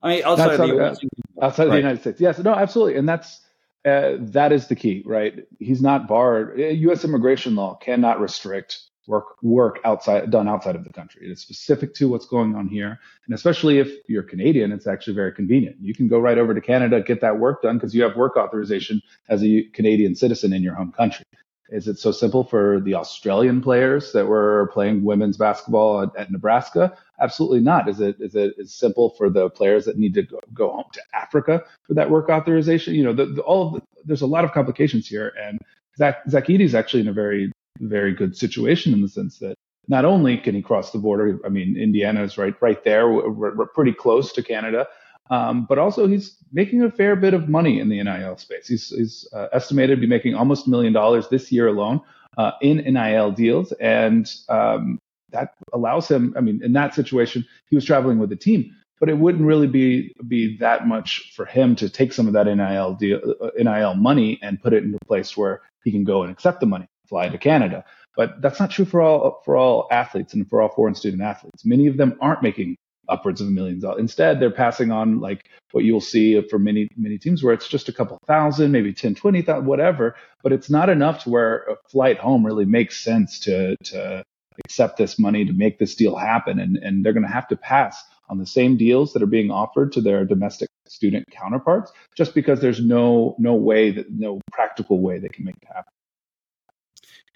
I 0.00 0.08
mean, 0.08 0.24
outside, 0.24 0.52
outside 0.52 0.70
of 0.70 0.76
the, 0.76 0.82
uh, 0.82 1.44
outside 1.44 1.64
right. 1.64 1.66
of 1.66 1.72
the 1.72 1.78
United 1.80 2.00
States. 2.00 2.18
Yes, 2.18 2.38
no, 2.38 2.54
absolutely, 2.54 2.96
and 2.96 3.06
that's 3.06 3.42
uh, 3.84 4.16
that 4.18 4.52
is 4.52 4.66
the 4.68 4.76
key, 4.76 5.02
right? 5.06 5.44
He's 5.58 5.80
not 5.82 6.08
barred. 6.08 6.58
U.S. 6.58 7.04
Uh, 7.04 7.08
immigration 7.08 7.54
law 7.54 7.76
cannot 7.76 8.20
restrict 8.20 8.80
work 9.06 9.42
work 9.42 9.80
outside 9.84 10.30
done 10.30 10.48
outside 10.48 10.76
of 10.76 10.84
the 10.84 10.92
country. 10.92 11.26
It 11.26 11.30
is 11.30 11.40
specific 11.40 11.94
to 11.94 12.08
what's 12.08 12.26
going 12.26 12.54
on 12.54 12.68
here, 12.68 12.98
and 13.26 13.34
especially 13.34 13.78
if 13.78 13.88
you're 14.06 14.22
Canadian, 14.22 14.70
it's 14.70 14.86
actually 14.86 15.14
very 15.14 15.32
convenient. 15.32 15.76
You 15.80 15.94
can 15.94 16.08
go 16.08 16.18
right 16.18 16.38
over 16.38 16.54
to 16.54 16.60
Canada, 16.60 17.00
get 17.00 17.20
that 17.22 17.38
work 17.38 17.62
done 17.62 17.78
because 17.78 17.94
you 17.94 18.02
have 18.02 18.16
work 18.16 18.36
authorization 18.36 19.00
as 19.28 19.42
a 19.42 19.62
Canadian 19.72 20.14
citizen 20.14 20.52
in 20.52 20.62
your 20.62 20.74
home 20.74 20.92
country. 20.92 21.24
Is 21.70 21.86
it 21.86 21.98
so 21.98 22.12
simple 22.12 22.44
for 22.44 22.80
the 22.80 22.94
Australian 22.94 23.60
players 23.60 24.12
that 24.12 24.26
were 24.26 24.70
playing 24.72 25.04
women's 25.04 25.36
basketball 25.36 26.02
at, 26.02 26.16
at 26.16 26.30
Nebraska? 26.30 26.96
Absolutely 27.20 27.60
not. 27.60 27.88
Is 27.88 28.00
it 28.00 28.16
is 28.20 28.34
it 28.34 28.54
as 28.60 28.72
simple 28.72 29.10
for 29.10 29.28
the 29.28 29.50
players 29.50 29.84
that 29.84 29.98
need 29.98 30.14
to 30.14 30.22
go, 30.22 30.40
go 30.54 30.70
home 30.70 30.84
to 30.92 31.02
Africa 31.14 31.62
for 31.86 31.94
that 31.94 32.10
work 32.10 32.30
authorization? 32.30 32.94
You 32.94 33.04
know, 33.04 33.12
the, 33.12 33.26
the, 33.26 33.42
all 33.42 33.70
the, 33.72 33.82
there's 34.04 34.22
a 34.22 34.26
lot 34.26 34.44
of 34.44 34.52
complications 34.52 35.06
here, 35.06 35.32
and 35.40 35.58
Zach 35.98 36.24
Edey 36.46 36.64
is 36.64 36.74
actually 36.74 37.00
in 37.02 37.08
a 37.08 37.12
very 37.12 37.52
very 37.80 38.14
good 38.14 38.36
situation 38.36 38.92
in 38.92 39.02
the 39.02 39.08
sense 39.08 39.38
that 39.38 39.54
not 39.88 40.04
only 40.04 40.36
can 40.36 40.54
he 40.54 40.62
cross 40.62 40.90
the 40.90 40.98
border, 40.98 41.38
I 41.44 41.48
mean, 41.48 41.76
Indiana 41.76 42.22
is 42.22 42.38
right 42.38 42.54
right 42.60 42.82
there. 42.84 43.10
We're, 43.10 43.56
we're 43.56 43.66
pretty 43.66 43.92
close 43.92 44.32
to 44.32 44.42
Canada, 44.42 44.86
um, 45.30 45.66
but 45.68 45.78
also 45.78 46.06
he's 46.06 46.36
making 46.52 46.82
a 46.82 46.90
fair 46.90 47.16
bit 47.16 47.34
of 47.34 47.48
money 47.48 47.80
in 47.80 47.88
the 47.88 48.02
NIL 48.02 48.36
space. 48.38 48.68
He's, 48.68 48.88
he's 48.88 49.28
uh, 49.32 49.48
estimated 49.52 49.96
to 49.96 50.00
be 50.00 50.06
making 50.06 50.34
almost 50.34 50.66
a 50.66 50.70
million 50.70 50.92
dollars 50.92 51.28
this 51.28 51.52
year 51.52 51.68
alone 51.68 52.00
uh, 52.36 52.52
in 52.62 52.78
NIL 52.78 53.32
deals, 53.32 53.72
and 53.72 54.30
um, 54.48 55.00
that 55.30 55.54
allows 55.72 56.08
him. 56.08 56.34
I 56.36 56.40
mean, 56.40 56.62
in 56.62 56.72
that 56.74 56.94
situation, 56.94 57.44
he 57.68 57.76
was 57.76 57.84
traveling 57.84 58.18
with 58.18 58.30
the 58.30 58.36
team, 58.36 58.74
but 59.00 59.08
it 59.08 59.18
wouldn't 59.18 59.44
really 59.44 59.66
be 59.66 60.14
be 60.26 60.56
that 60.58 60.86
much 60.86 61.32
for 61.34 61.44
him 61.44 61.76
to 61.76 61.90
take 61.90 62.12
some 62.12 62.26
of 62.26 62.32
that 62.34 62.46
NIL 62.46 62.94
deal, 62.94 63.20
uh, 63.40 63.50
NIL 63.56 63.94
money 63.94 64.38
and 64.42 64.62
put 64.62 64.72
it 64.72 64.84
in 64.84 64.94
a 64.94 65.06
place 65.06 65.36
where 65.36 65.62
he 65.84 65.90
can 65.90 66.04
go 66.04 66.22
and 66.22 66.32
accept 66.32 66.60
the 66.60 66.66
money 66.66 66.86
fly 67.08 67.28
to 67.28 67.38
Canada. 67.38 67.84
But 68.16 68.40
that's 68.42 68.60
not 68.60 68.70
true 68.70 68.84
for 68.84 69.00
all 69.00 69.42
for 69.44 69.56
all 69.56 69.88
athletes 69.90 70.34
and 70.34 70.48
for 70.48 70.62
all 70.62 70.68
foreign 70.68 70.94
student 70.94 71.22
athletes. 71.22 71.64
Many 71.64 71.86
of 71.86 71.96
them 71.96 72.16
aren't 72.20 72.42
making 72.42 72.76
upwards 73.08 73.40
of 73.40 73.48
a 73.48 73.50
million 73.50 73.80
dollars. 73.80 74.00
Instead, 74.00 74.40
they're 74.40 74.50
passing 74.50 74.90
on 74.90 75.20
like 75.20 75.48
what 75.72 75.84
you'll 75.84 76.00
see 76.00 76.40
for 76.48 76.58
many 76.58 76.88
many 76.96 77.18
teams 77.18 77.42
where 77.42 77.54
it's 77.54 77.68
just 77.68 77.88
a 77.88 77.92
couple 77.92 78.18
thousand, 78.26 78.72
maybe 78.72 78.92
10, 78.92 79.14
20,000, 79.14 79.64
whatever. 79.66 80.16
But 80.42 80.52
it's 80.52 80.70
not 80.70 80.88
enough 80.88 81.24
to 81.24 81.30
where 81.30 81.64
a 81.64 81.76
flight 81.90 82.18
home 82.18 82.44
really 82.44 82.64
makes 82.64 83.00
sense 83.00 83.40
to 83.40 83.76
to 83.84 84.24
accept 84.64 84.96
this 84.96 85.18
money 85.18 85.44
to 85.44 85.52
make 85.52 85.78
this 85.78 85.94
deal 85.94 86.16
happen. 86.16 86.58
And 86.58 86.76
and 86.76 87.04
they're 87.04 87.12
going 87.12 87.26
to 87.26 87.32
have 87.32 87.48
to 87.48 87.56
pass 87.56 88.02
on 88.28 88.38
the 88.38 88.46
same 88.46 88.76
deals 88.76 89.12
that 89.12 89.22
are 89.22 89.26
being 89.26 89.50
offered 89.50 89.92
to 89.92 90.00
their 90.00 90.24
domestic 90.24 90.68
student 90.86 91.26
counterparts, 91.30 91.92
just 92.16 92.34
because 92.34 92.60
there's 92.60 92.80
no 92.80 93.34
no 93.38 93.54
way 93.54 93.90
that 93.90 94.10
no 94.10 94.40
practical 94.52 95.00
way 95.00 95.18
they 95.18 95.28
can 95.28 95.44
make 95.44 95.56
it 95.62 95.68
happen. 95.68 95.92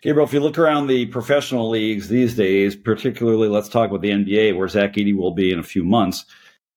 Gabriel, 0.02 0.26
if 0.26 0.32
you 0.32 0.40
look 0.40 0.58
around 0.58 0.88
the 0.88 1.06
professional 1.06 1.70
leagues 1.70 2.08
these 2.08 2.34
days, 2.34 2.74
particularly 2.74 3.48
let's 3.48 3.68
talk 3.68 3.88
about 3.88 4.02
the 4.02 4.10
NBA, 4.10 4.56
where 4.56 4.66
Zach 4.66 4.94
Edey 4.94 5.16
will 5.16 5.30
be 5.30 5.52
in 5.52 5.60
a 5.60 5.64
few 5.64 5.84
months. 5.84 6.24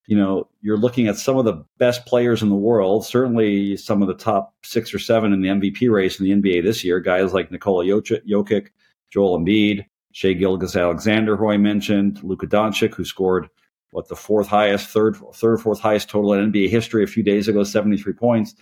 You 0.06 0.16
know, 0.16 0.48
you're 0.62 0.78
looking 0.78 1.08
at 1.08 1.18
some 1.18 1.36
of 1.36 1.46
the 1.46 1.66
best 1.80 2.06
players 2.06 2.44
in 2.44 2.50
the 2.50 2.56
world, 2.56 3.04
certainly 3.04 3.78
some 3.78 4.04
of 4.04 4.08
the 4.08 4.14
top 4.14 4.54
six 4.64 4.94
or 4.94 5.00
seven 5.00 5.34
in 5.34 5.42
the 5.42 5.50
MVP 5.50 5.92
race 5.92 6.20
in 6.20 6.26
the 6.26 6.34
NBA 6.34 6.64
this 6.64 6.84
year. 6.84 7.00
Guys 7.00 7.34
like 7.34 7.52
Nikola 7.52 7.86
Jokic, 7.86 8.68
Joel 9.10 9.40
Embiid, 9.40 9.86
Shai 10.12 10.34
Gilgeous-Alexander, 10.34 11.36
who 11.36 11.50
I 11.50 11.58
mentioned, 11.58 12.24
Luka 12.24 12.46
Doncic, 12.46 12.94
who 12.94 13.04
scored 13.04 13.50
what 13.90 14.08
the 14.08 14.16
fourth 14.16 14.48
highest, 14.48 14.90
third, 14.90 15.18
third, 15.34 15.60
fourth 15.60 15.80
highest 15.80 16.10
total 16.10 16.34
in 16.34 16.52
NBA 16.52 16.70
history 16.70 17.04
a 17.04 17.08
few 17.08 17.24
days 17.24 17.48
ago, 17.48 17.64
73 17.64 18.14
points. 18.14 18.54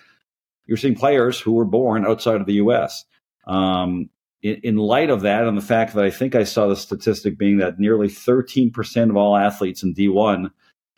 You're 0.67 0.77
seeing 0.77 0.95
players 0.95 1.37
who 1.37 1.51
were 1.51 1.65
born 1.65 2.05
outside 2.05 2.39
of 2.39 2.47
the 2.47 2.53
U.S. 2.53 3.03
Um, 3.45 4.09
in, 4.43 4.59
in 4.63 4.75
light 4.77 5.09
of 5.09 5.21
that, 5.21 5.45
and 5.45 5.57
the 5.57 5.61
fact 5.61 5.95
that 5.95 6.03
I 6.03 6.11
think 6.11 6.35
I 6.35 6.43
saw 6.43 6.67
the 6.67 6.75
statistic 6.75 7.37
being 7.37 7.57
that 7.57 7.79
nearly 7.79 8.09
13% 8.09 9.09
of 9.09 9.17
all 9.17 9.35
athletes 9.35 9.81
in 9.81 9.95
D1 9.95 10.51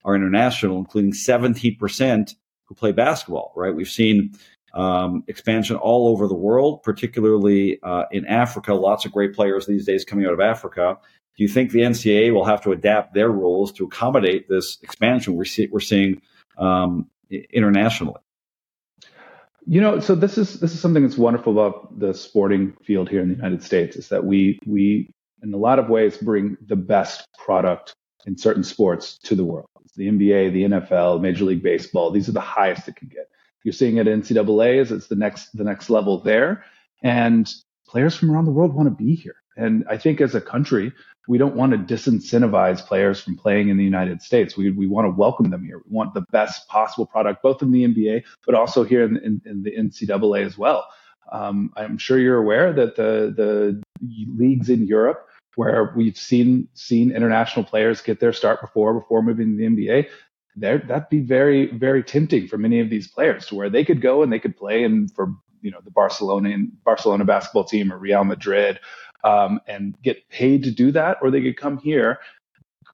are 0.04 0.16
international, 0.16 0.78
including 0.80 1.14
17% 1.14 2.36
who 2.66 2.76
play 2.76 2.92
basketball, 2.92 3.54
right? 3.56 3.74
We've 3.74 3.88
seen 3.88 4.34
um, 4.74 5.24
expansion 5.28 5.78
all 5.78 6.10
over 6.10 6.28
the 6.28 6.36
world, 6.36 6.84
particularly 6.84 7.80
uh, 7.84 8.04
in 8.12 8.26
Africa. 8.26 8.74
Lots 8.74 9.06
of 9.06 9.14
great 9.14 9.34
players 9.34 9.66
these 9.66 9.86
days 9.86 10.04
coming 10.04 10.26
out 10.26 10.34
of 10.34 10.40
Africa. 10.40 10.98
Do 11.38 11.44
you 11.44 11.50
think 11.50 11.72
the 11.72 11.80
NCAA 11.80 12.34
will 12.34 12.46
have 12.46 12.62
to 12.64 12.72
adapt 12.72 13.14
their 13.14 13.30
rules 13.30 13.72
to 13.74 13.86
accommodate 13.86 14.50
this 14.50 14.78
expansion 14.82 15.36
we're, 15.36 15.46
see, 15.46 15.68
we're 15.72 15.80
seeing 15.80 16.22
um, 16.58 17.10
internationally? 17.30 18.22
You 19.68 19.82
know, 19.82 20.00
so 20.00 20.14
this 20.14 20.38
is 20.38 20.60
this 20.60 20.74
is 20.74 20.80
something 20.80 21.04
that's 21.04 21.18
wonderful 21.18 21.54
about 21.54 22.00
the 22.00 22.14
sporting 22.14 22.74
field 22.84 23.10
here 23.10 23.22
in 23.22 23.30
the 23.30 23.36
United 23.36 23.64
States 23.64 23.96
is 23.96 24.10
that 24.10 24.24
we 24.24 24.60
we 24.66 25.10
in 25.42 25.54
a 25.54 25.58
lot 25.58 25.80
of 25.80 25.90
ways 25.90 26.18
bring 26.18 26.58
the 26.68 26.76
best 26.76 27.28
product 27.38 27.96
in 28.28 28.38
certain 28.38 28.64
sports 28.64 29.18
to 29.24 29.36
the 29.36 29.44
world. 29.44 29.70
It's 29.84 29.96
the 29.96 30.08
NBA, 30.08 30.54
the 30.54 30.64
NFL, 30.64 31.22
Major 31.22 31.46
League 31.46 31.64
Baseball. 31.64 32.12
These 32.12 32.30
are 32.30 32.34
the 32.34 32.40
highest 32.40 32.88
it 32.88 32.96
can 32.96 33.08
get. 33.08 33.28
You're 33.64 33.74
seeing 33.74 33.98
it 33.98 34.08
in 34.08 34.22
NCAA 34.22 34.82
as 34.82 34.92
it's 34.92 35.08
the 35.08 35.16
next 35.16 35.56
the 35.58 35.64
next 35.64 35.90
level 35.90 36.20
there, 36.20 36.64
and 37.02 37.52
players 37.88 38.16
from 38.16 38.32
around 38.32 38.46
the 38.46 38.52
world 38.52 38.74
want 38.74 38.88
to 38.88 39.04
be 39.04 39.16
here. 39.16 39.38
And 39.56 39.86
I 39.90 39.98
think 39.98 40.22
as 40.22 40.36
a 40.36 40.42
country, 40.42 40.92
we 41.28 41.38
don't 41.38 41.56
want 41.56 41.72
to 41.72 41.78
disincentivize 41.78 42.86
players 42.86 43.22
from 43.22 43.38
playing 43.38 43.70
in 43.70 43.78
the 43.78 43.84
United 43.84 44.22
States. 44.22 44.56
We, 44.58 44.72
we 44.72 44.88
want 44.88 45.06
to 45.06 45.12
welcome 45.12 45.50
them 45.50 45.64
here. 45.64 45.82
We 45.88 45.96
want 45.96 46.14
the 46.14 46.26
best 46.32 46.68
possible 46.68 47.06
product, 47.06 47.42
both 47.42 47.62
in 47.62 47.72
the 47.72 47.84
NBA, 47.84 48.24
but 48.46 48.56
also 48.56 48.84
here 48.84 49.04
in, 49.04 49.18
in, 49.18 49.42
in 49.46 49.64
the 49.64 49.72
NCAA 49.72 50.46
as 50.46 50.58
well. 50.58 50.86
Um, 51.32 51.72
I'm 51.76 51.98
sure 51.98 52.20
you're 52.20 52.38
aware 52.38 52.72
that 52.74 52.96
the, 52.96 53.34
the 53.36 53.82
leagues 54.36 54.70
in 54.70 54.86
Europe 54.86 55.28
where 55.56 55.94
we've 55.96 56.18
seen, 56.18 56.68
seen 56.74 57.12
international 57.12 57.66
players 57.66 58.02
get 58.02 58.20
their 58.20 58.34
start 58.34 58.62
before, 58.62 58.94
before 58.94 59.24
moving 59.24 59.52
to 59.52 59.58
the 59.58 59.64
NBA, 59.64 60.08
there, 60.56 60.78
that'd 60.78 61.10
be 61.10 61.22
very, 61.22 61.68
very 61.72 62.04
tempting 62.04 62.48
for 62.48 62.58
many 62.58 62.80
of 62.80 62.90
these 62.90 63.08
players 63.08 63.48
to 63.48 63.56
where 63.56 63.70
they 63.70 63.84
could 63.84 64.02
go 64.02 64.22
and 64.22 64.32
they 64.32 64.40
could 64.40 64.56
play 64.56 64.84
and 64.84 65.12
for, 65.14 65.34
you 65.62 65.72
know, 65.72 65.80
the 65.84 65.92
Barcelona 65.92 66.56
Barcelona 66.84 67.26
basketball 67.26 67.64
team 67.64 67.92
or 67.92 67.98
Real 67.98 68.24
Madrid 68.24 68.80
um, 69.26 69.60
and 69.68 69.96
get 70.02 70.30
paid 70.30 70.64
to 70.64 70.72
do 70.72 70.92
that, 70.92 71.18
or 71.22 71.32
they 71.32 71.42
could 71.42 71.58
come 71.58 71.78
here, 71.80 72.20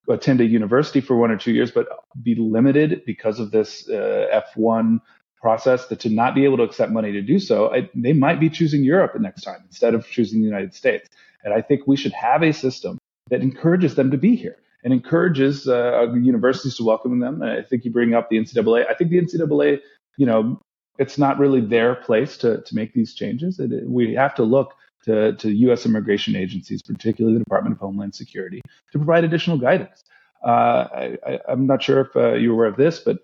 attend 0.10 0.42
a 0.42 0.46
university 0.46 1.02
for 1.02 1.16
one 1.16 1.30
or 1.30 1.38
two 1.38 1.52
years, 1.52 1.72
but 1.72 1.88
be 2.24 2.34
limited 2.36 3.04
because 3.06 3.40
of 3.40 3.52
this 3.52 3.88
uh, 3.90 4.42
F1 4.56 5.02
process 5.42 5.88
that 5.88 6.00
to 6.00 6.10
not 6.10 6.34
be 6.34 6.46
able 6.46 6.58
to 6.58 6.64
accept 6.64 6.92
money 6.92 7.12
to 7.12 7.22
do 7.22 7.40
so, 7.40 7.74
I, 7.74 7.90
they 7.94 8.14
might 8.14 8.40
be 8.40 8.50
choosing 8.50 8.84
Europe 8.84 9.20
next 9.20 9.42
time 9.42 9.60
instead 9.66 9.94
of 9.94 10.08
choosing 10.08 10.40
the 10.40 10.46
United 10.46 10.74
States. 10.74 11.10
And 11.44 11.54
I 11.54 11.62
think 11.62 11.82
we 11.86 11.98
should 11.98 12.14
have 12.14 12.44
a 12.44 12.54
system 12.54 12.98
that 13.30 13.42
encourages 13.42 13.96
them 13.96 14.12
to 14.12 14.18
be 14.18 14.36
here 14.36 14.58
and 14.84 14.94
encourages 14.94 15.68
uh, 15.68 16.14
universities 16.14 16.78
to 16.78 16.84
welcome 16.84 17.20
them. 17.20 17.42
And 17.42 17.52
I 17.52 17.62
think 17.64 17.86
you 17.86 17.92
bring 17.92 18.14
up 18.14 18.30
the 18.30 18.38
NCAA. 18.38 18.90
I 18.90 18.94
think 18.94 19.10
the 19.10 19.20
NCAA, 19.20 19.80
you 20.18 20.26
know, 20.26 20.60
it's 20.98 21.18
not 21.18 21.40
really 21.40 21.62
their 21.62 21.96
place 21.96 22.38
to, 22.38 22.62
to 22.62 22.76
make 22.76 22.94
these 22.94 23.14
changes. 23.14 23.60
It, 23.60 23.72
we 23.86 24.14
have 24.14 24.36
to 24.36 24.44
look 24.44 24.76
to, 25.06 25.34
to 25.34 25.52
U.S. 25.52 25.86
immigration 25.86 26.36
agencies, 26.36 26.82
particularly 26.82 27.38
the 27.38 27.44
Department 27.44 27.74
of 27.74 27.80
Homeland 27.80 28.16
Security, 28.16 28.62
to 28.92 28.98
provide 28.98 29.24
additional 29.24 29.58
guidance. 29.58 30.04
Uh, 30.44 30.88
I, 31.26 31.40
am 31.48 31.68
not 31.68 31.84
sure 31.84 32.02
if 32.02 32.16
uh, 32.16 32.34
you're 32.34 32.54
aware 32.54 32.68
of 32.68 32.78
this, 32.78 33.00
but 33.00 33.20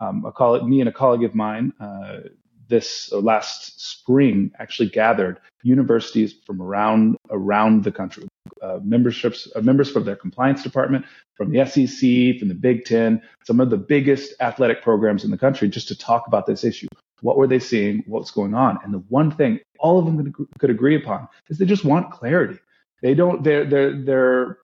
um, 0.00 0.24
a 0.24 0.32
colleague, 0.32 0.64
me 0.64 0.80
and 0.80 0.88
a 0.88 0.92
colleague 0.92 1.24
of 1.24 1.34
mine 1.34 1.72
uh, 1.80 2.20
this 2.72 3.12
uh, 3.12 3.18
last 3.18 3.80
spring 3.80 4.50
actually 4.58 4.88
gathered 4.88 5.38
universities 5.62 6.34
from 6.46 6.60
around 6.60 7.16
around 7.30 7.84
the 7.84 7.92
country, 7.92 8.26
uh, 8.62 8.78
memberships, 8.82 9.46
uh, 9.54 9.60
members 9.60 9.90
from 9.90 10.04
their 10.04 10.16
compliance 10.16 10.62
department, 10.62 11.04
from 11.36 11.52
the 11.52 11.64
SEC, 11.66 12.38
from 12.38 12.48
the 12.48 12.54
Big 12.54 12.84
Ten, 12.86 13.20
some 13.44 13.60
of 13.60 13.68
the 13.68 13.76
biggest 13.76 14.32
athletic 14.40 14.82
programs 14.82 15.22
in 15.22 15.30
the 15.30 15.38
country, 15.38 15.68
just 15.68 15.88
to 15.88 15.96
talk 15.96 16.26
about 16.26 16.46
this 16.46 16.64
issue. 16.64 16.88
What 17.22 17.36
were 17.38 17.46
they 17.46 17.60
seeing? 17.60 18.04
What's 18.06 18.32
going 18.32 18.54
on? 18.54 18.78
And 18.84 18.92
the 18.92 18.98
one 19.08 19.30
thing 19.30 19.60
all 19.78 19.98
of 19.98 20.04
them 20.04 20.32
could, 20.58 20.70
agree 20.70 20.96
upon 20.96 21.28
is 21.48 21.58
they 21.58 21.64
just 21.64 21.84
want 21.84 22.12
clarity. 22.12 22.58
They 23.00 23.14
don't. 23.14 23.42
They're 23.42 23.64
they're 23.64 24.04
they're 24.04 24.58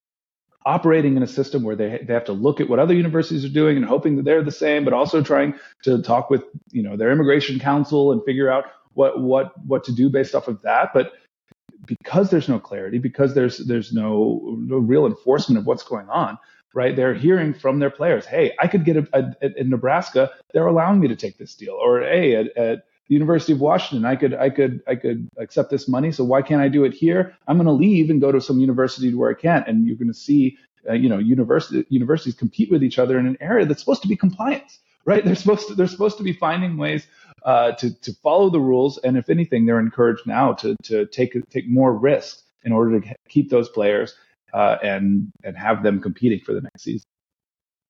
operating 0.66 1.16
in 1.16 1.22
a 1.22 1.26
system 1.26 1.62
where 1.62 1.76
they 1.76 2.04
they 2.06 2.12
have 2.12 2.26
to 2.26 2.32
look 2.32 2.60
at 2.60 2.68
what 2.68 2.78
other 2.78 2.94
universities 2.94 3.44
are 3.44 3.48
doing 3.50 3.76
and 3.76 3.86
hoping 3.86 4.16
that 4.16 4.24
they're 4.24 4.44
the 4.44 4.52
same, 4.52 4.84
but 4.84 4.92
also 4.92 5.22
trying 5.22 5.54
to 5.84 6.02
talk 6.02 6.30
with 6.30 6.44
you 6.72 6.82
know 6.82 6.96
their 6.96 7.10
immigration 7.10 7.58
counsel 7.58 8.12
and 8.12 8.22
figure 8.24 8.50
out 8.50 8.64
what 8.94 9.20
what 9.20 9.52
what 9.66 9.84
to 9.84 9.92
do 9.92 10.10
based 10.10 10.34
off 10.34 10.48
of 10.48 10.60
that. 10.62 10.90
But 10.92 11.12
because 11.86 12.30
there's 12.30 12.48
no 12.48 12.58
clarity, 12.58 12.98
because 12.98 13.34
there's 13.34 13.58
there's 13.58 13.92
no 13.92 14.56
no 14.58 14.78
real 14.78 15.06
enforcement 15.06 15.58
of 15.58 15.66
what's 15.66 15.84
going 15.84 16.08
on, 16.08 16.38
right? 16.74 16.94
They're 16.94 17.14
hearing 17.14 17.54
from 17.54 17.78
their 17.78 17.90
players, 17.90 18.26
hey, 18.26 18.52
I 18.58 18.66
could 18.66 18.84
get 18.84 18.96
a, 18.96 19.08
a, 19.12 19.60
in 19.60 19.70
Nebraska, 19.70 20.30
they're 20.52 20.66
allowing 20.66 21.00
me 21.00 21.08
to 21.08 21.16
take 21.16 21.38
this 21.38 21.54
deal, 21.54 21.74
or 21.74 22.00
hey, 22.00 22.36
at, 22.36 22.56
at 22.56 22.84
the 23.08 23.14
University 23.14 23.52
of 23.52 23.60
Washington. 23.60 24.04
I 24.04 24.16
could, 24.16 24.34
I 24.34 24.50
could, 24.50 24.82
I 24.86 24.94
could 24.94 25.28
accept 25.38 25.70
this 25.70 25.88
money. 25.88 26.12
So 26.12 26.24
why 26.24 26.42
can't 26.42 26.60
I 26.60 26.68
do 26.68 26.84
it 26.84 26.92
here? 26.92 27.34
I'm 27.46 27.56
going 27.56 27.66
to 27.66 27.72
leave 27.72 28.10
and 28.10 28.20
go 28.20 28.30
to 28.30 28.40
some 28.40 28.60
university 28.60 29.14
where 29.14 29.30
I 29.30 29.34
can't. 29.34 29.66
And 29.66 29.86
you're 29.86 29.96
going 29.96 30.08
to 30.08 30.14
see, 30.14 30.58
uh, 30.88 30.92
you 30.92 31.08
know, 31.08 31.18
university, 31.18 31.86
universities 31.88 32.34
compete 32.34 32.70
with 32.70 32.84
each 32.84 32.98
other 32.98 33.18
in 33.18 33.26
an 33.26 33.38
area 33.40 33.64
that's 33.64 33.80
supposed 33.80 34.02
to 34.02 34.08
be 34.08 34.16
compliance, 34.16 34.78
right? 35.06 35.24
They're 35.24 35.34
supposed 35.34 35.68
to, 35.68 35.74
they're 35.74 35.86
supposed 35.86 36.18
to 36.18 36.22
be 36.22 36.34
finding 36.34 36.76
ways 36.76 37.06
uh, 37.44 37.72
to 37.72 37.94
to 38.00 38.12
follow 38.22 38.50
the 38.50 38.60
rules. 38.60 38.98
And 38.98 39.16
if 39.16 39.30
anything, 39.30 39.64
they're 39.64 39.80
encouraged 39.80 40.26
now 40.26 40.52
to 40.54 40.76
to 40.84 41.06
take 41.06 41.34
take 41.50 41.68
more 41.68 41.92
risks 41.94 42.42
in 42.64 42.72
order 42.72 43.00
to 43.00 43.14
keep 43.28 43.48
those 43.48 43.68
players 43.70 44.14
uh, 44.52 44.76
and 44.82 45.30
and 45.44 45.56
have 45.56 45.82
them 45.82 46.00
competing 46.00 46.40
for 46.40 46.52
the 46.52 46.60
next 46.60 46.82
season. 46.82 47.06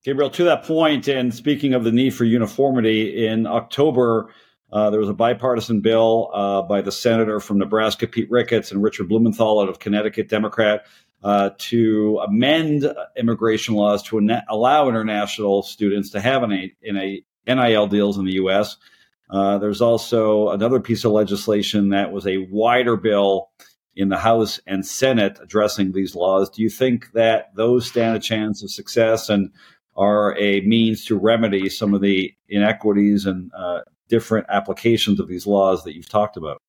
Gabriel, 0.03 0.29
to 0.31 0.45
that 0.45 0.63
point, 0.63 1.07
and 1.09 1.33
speaking 1.33 1.73
of 1.73 1.83
the 1.83 1.91
need 1.91 2.11
for 2.13 2.23
uniformity, 2.23 3.27
in 3.27 3.45
October, 3.45 4.33
uh, 4.71 4.89
there 4.89 4.99
was 4.99 5.09
a 5.09 5.13
bipartisan 5.13 5.81
bill 5.81 6.31
uh, 6.33 6.61
by 6.61 6.81
the 6.81 6.91
senator 6.91 7.39
from 7.39 7.57
Nebraska, 7.57 8.07
Pete 8.07 8.31
Ricketts, 8.31 8.71
and 8.71 8.81
Richard 8.81 9.09
Blumenthal 9.09 9.59
out 9.59 9.67
of 9.67 9.79
Connecticut, 9.79 10.29
Democrat, 10.29 10.85
uh, 11.23 11.49
to 11.57 12.21
amend 12.25 12.89
immigration 13.17 13.75
laws 13.75 14.01
to 14.03 14.39
allow 14.47 14.87
international 14.87 15.63
students 15.63 16.11
to 16.11 16.21
have 16.21 16.43
an, 16.43 16.71
in 16.81 16.97
a 16.97 17.21
NIL 17.45 17.87
deals 17.87 18.17
in 18.17 18.25
the 18.25 18.33
U.S. 18.33 18.77
Uh, 19.29 19.57
there's 19.57 19.81
also 19.81 20.49
another 20.49 20.79
piece 20.79 21.03
of 21.03 21.11
legislation 21.11 21.89
that 21.89 22.11
was 22.11 22.25
a 22.25 22.37
wider 22.49 22.95
bill 22.95 23.49
in 23.99 24.07
the 24.07 24.17
House 24.17 24.61
and 24.65 24.85
Senate 24.85 25.37
addressing 25.41 25.91
these 25.91 26.15
laws. 26.15 26.49
Do 26.49 26.63
you 26.63 26.69
think 26.69 27.11
that 27.11 27.53
those 27.55 27.85
stand 27.85 28.15
a 28.15 28.19
chance 28.19 28.63
of 28.63 28.71
success 28.71 29.29
and 29.29 29.51
are 29.97 30.37
a 30.37 30.61
means 30.61 31.03
to 31.05 31.17
remedy 31.17 31.67
some 31.67 31.93
of 31.93 31.99
the 31.99 32.33
inequities 32.47 33.25
and 33.25 33.51
uh, 33.53 33.81
different 34.07 34.47
applications 34.49 35.19
of 35.19 35.27
these 35.27 35.45
laws 35.45 35.83
that 35.83 35.95
you've 35.95 36.07
talked 36.07 36.37
about? 36.37 36.61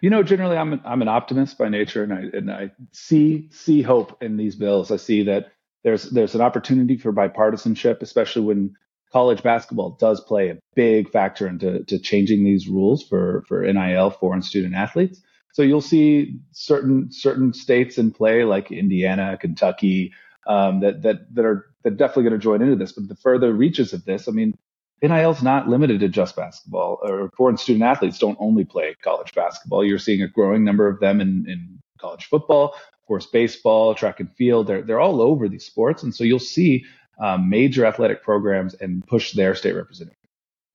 You 0.00 0.10
know, 0.10 0.24
generally, 0.24 0.56
I'm 0.56 0.72
an, 0.72 0.80
I'm 0.84 1.02
an 1.02 1.08
optimist 1.08 1.58
by 1.58 1.68
nature, 1.68 2.02
and 2.02 2.12
I 2.12 2.36
and 2.36 2.50
I 2.50 2.70
see 2.92 3.48
see 3.50 3.82
hope 3.82 4.20
in 4.20 4.36
these 4.36 4.56
bills. 4.56 4.90
I 4.90 4.96
see 4.96 5.24
that 5.24 5.52
there's 5.84 6.10
there's 6.10 6.34
an 6.34 6.40
opportunity 6.40 6.96
for 6.96 7.12
bipartisanship, 7.12 8.00
especially 8.00 8.42
when 8.42 8.74
college 9.12 9.42
basketball 9.42 9.90
does 9.90 10.20
play 10.20 10.50
a 10.50 10.58
big 10.74 11.10
factor 11.10 11.46
into 11.48 11.84
to 11.84 11.98
changing 11.98 12.44
these 12.44 12.68
rules 12.68 13.02
for 13.02 13.44
for 13.48 13.62
NIL 13.62 14.10
foreign 14.10 14.42
student 14.42 14.74
athletes. 14.74 15.20
So 15.58 15.64
you'll 15.64 15.80
see 15.80 16.38
certain 16.52 17.10
certain 17.10 17.52
states 17.52 17.98
in 17.98 18.12
play 18.12 18.44
like 18.44 18.70
Indiana, 18.70 19.36
Kentucky, 19.36 20.12
um, 20.46 20.78
that 20.82 21.02
that 21.02 21.34
that 21.34 21.44
are 21.44 21.66
that 21.82 21.96
definitely 21.96 22.22
going 22.30 22.34
to 22.34 22.38
join 22.38 22.62
into 22.62 22.76
this. 22.76 22.92
But 22.92 23.08
the 23.08 23.16
further 23.16 23.52
reaches 23.52 23.92
of 23.92 24.04
this, 24.04 24.28
I 24.28 24.30
mean, 24.30 24.56
NIL 25.02 25.32
is 25.32 25.42
not 25.42 25.68
limited 25.68 25.98
to 25.98 26.08
just 26.08 26.36
basketball. 26.36 27.00
Or 27.02 27.28
foreign 27.36 27.56
student 27.56 27.82
athletes 27.82 28.20
don't 28.20 28.38
only 28.40 28.64
play 28.64 28.94
college 29.02 29.34
basketball. 29.34 29.84
You're 29.84 29.98
seeing 29.98 30.22
a 30.22 30.28
growing 30.28 30.62
number 30.62 30.86
of 30.86 31.00
them 31.00 31.20
in, 31.20 31.44
in 31.48 31.80
college 32.00 32.26
football, 32.26 32.74
of 32.76 33.08
course, 33.08 33.26
baseball, 33.26 33.96
track 33.96 34.20
and 34.20 34.32
field. 34.36 34.68
They're 34.68 34.82
they're 34.82 35.00
all 35.00 35.20
over 35.20 35.48
these 35.48 35.66
sports, 35.66 36.04
and 36.04 36.14
so 36.14 36.22
you'll 36.22 36.38
see 36.38 36.84
um, 37.18 37.50
major 37.50 37.84
athletic 37.84 38.22
programs 38.22 38.74
and 38.74 39.04
push 39.04 39.32
their 39.32 39.56
state 39.56 39.74
representative. 39.74 40.20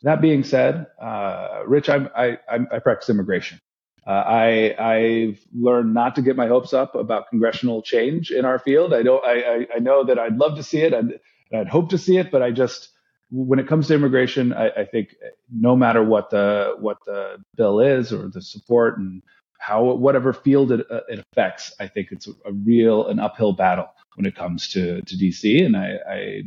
That 0.01 0.19
being 0.19 0.43
said, 0.43 0.87
uh, 1.01 1.61
Rich, 1.65 1.87
I'm, 1.87 2.09
I, 2.13 2.37
I 2.49 2.79
practice 2.79 3.09
immigration. 3.09 3.61
Uh, 4.05 4.11
I 4.11 4.75
I've 4.77 5.39
learned 5.53 5.93
not 5.93 6.15
to 6.15 6.21
get 6.21 6.35
my 6.35 6.47
hopes 6.47 6.73
up 6.73 6.93
about 6.95 7.29
congressional 7.29 7.81
change 7.81 8.31
in 8.31 8.43
our 8.43 8.59
field. 8.59 8.93
I 8.93 9.01
don't. 9.01 9.23
I 9.25 9.67
I, 9.73 9.79
know 9.79 10.03
that 10.03 10.19
I'd 10.19 10.35
love 10.35 10.57
to 10.57 10.63
see 10.63 10.81
it. 10.81 10.93
I'd, 10.93 11.19
I'd 11.53 11.69
hope 11.69 11.89
to 11.89 11.97
see 11.97 12.17
it, 12.17 12.29
but 12.29 12.41
I 12.41 12.51
just 12.51 12.89
when 13.31 13.59
it 13.59 13.67
comes 13.67 13.87
to 13.87 13.95
immigration, 13.95 14.53
I, 14.53 14.69
I, 14.69 14.85
think 14.85 15.15
no 15.51 15.75
matter 15.75 16.03
what 16.03 16.29
the 16.29 16.75
what 16.79 16.97
the 17.05 17.37
bill 17.55 17.79
is 17.79 18.13
or 18.13 18.27
the 18.27 18.41
support 18.41 18.99
and 18.99 19.23
how 19.57 19.83
whatever 19.83 20.33
field 20.33 20.71
it, 20.71 20.85
uh, 20.91 21.01
it 21.07 21.19
affects, 21.19 21.73
I 21.79 21.87
think 21.87 22.09
it's 22.11 22.27
a, 22.27 22.51
real 22.51 23.07
an 23.07 23.19
uphill 23.19 23.53
battle 23.53 23.87
when 24.15 24.25
it 24.25 24.35
comes 24.35 24.67
to 24.73 25.01
to 25.01 25.15
DC. 25.15 25.65
And 25.65 25.77
I 25.77 25.97
I, 26.07 26.41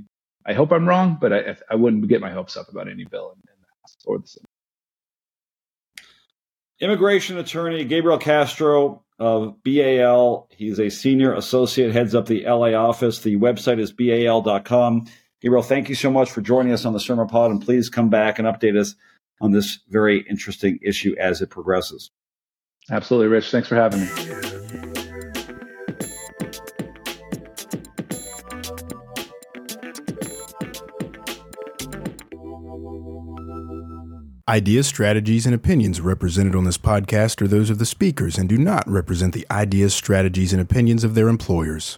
I 0.45 0.53
hope 0.53 0.73
I'm 0.73 0.87
wrong, 0.87 1.17
but 1.19 1.33
I 1.33 1.57
I 1.71 1.75
wouldn't 1.75 2.07
get 2.07 2.21
my 2.21 2.31
hopes 2.31 2.57
up 2.57 2.69
about 2.69 2.89
any 2.89 3.05
bill 3.05 3.33
in, 3.35 3.39
in 3.51 3.61
the 3.63 3.67
House 3.83 3.97
or 4.05 4.19
the 4.19 4.27
Senate. 4.27 4.51
Immigration 6.81 7.39
attorney 7.39 7.85
Gabriel 7.85 8.19
Castro 8.19 9.03
of 9.19 9.63
BAL. 9.63 10.49
He's 10.51 10.79
a 10.79 10.91
senior 10.91 11.33
associate, 11.33 11.93
heads 11.93 12.15
up 12.15 12.27
the 12.27 12.45
LA 12.45 12.73
office. 12.73 13.21
The 13.21 13.37
website 13.37 13.81
is 13.81 13.93
bal.com. 13.93 15.07
Gabriel, 15.41 15.63
thank 15.63 15.89
you 15.89 15.95
so 15.95 16.11
much 16.11 16.31
for 16.31 16.41
joining 16.41 16.73
us 16.73 16.85
on 16.85 16.93
the 16.93 16.99
SERMA 16.99 17.31
Pod, 17.31 17.51
and 17.51 17.63
please 17.63 17.89
come 17.89 18.11
back 18.11 18.39
and 18.39 18.47
update 18.47 18.79
us 18.79 18.95
on 19.41 19.53
this 19.53 19.81
very 19.89 20.21
interesting 20.29 20.79
issue 20.83 21.15
as 21.19 21.41
it 21.41 21.51
progresses. 21.51 22.11
Absolutely, 22.91 23.29
Rich. 23.29 23.51
Thanks 23.51 23.69
for 23.69 23.77
having 23.77 24.01
me. 24.01 24.56
Ideas, 34.49 34.87
strategies, 34.87 35.45
and 35.45 35.57
opinions 35.57 36.01
represented 36.01 36.55
on 36.55 36.63
this 36.63 36.79
podcast 36.79 37.43
are 37.43 37.49
those 37.49 37.69
of 37.69 37.81
the 37.81 37.85
speakers 37.85 38.39
and 38.39 38.49
do 38.49 38.57
not 38.57 38.89
represent 38.89 39.35
the 39.35 39.45
ideas, 39.51 39.93
strategies, 39.93 40.53
and 40.53 40.63
opinions 40.63 41.03
of 41.03 41.17
their 41.17 41.27
employers. 41.27 41.95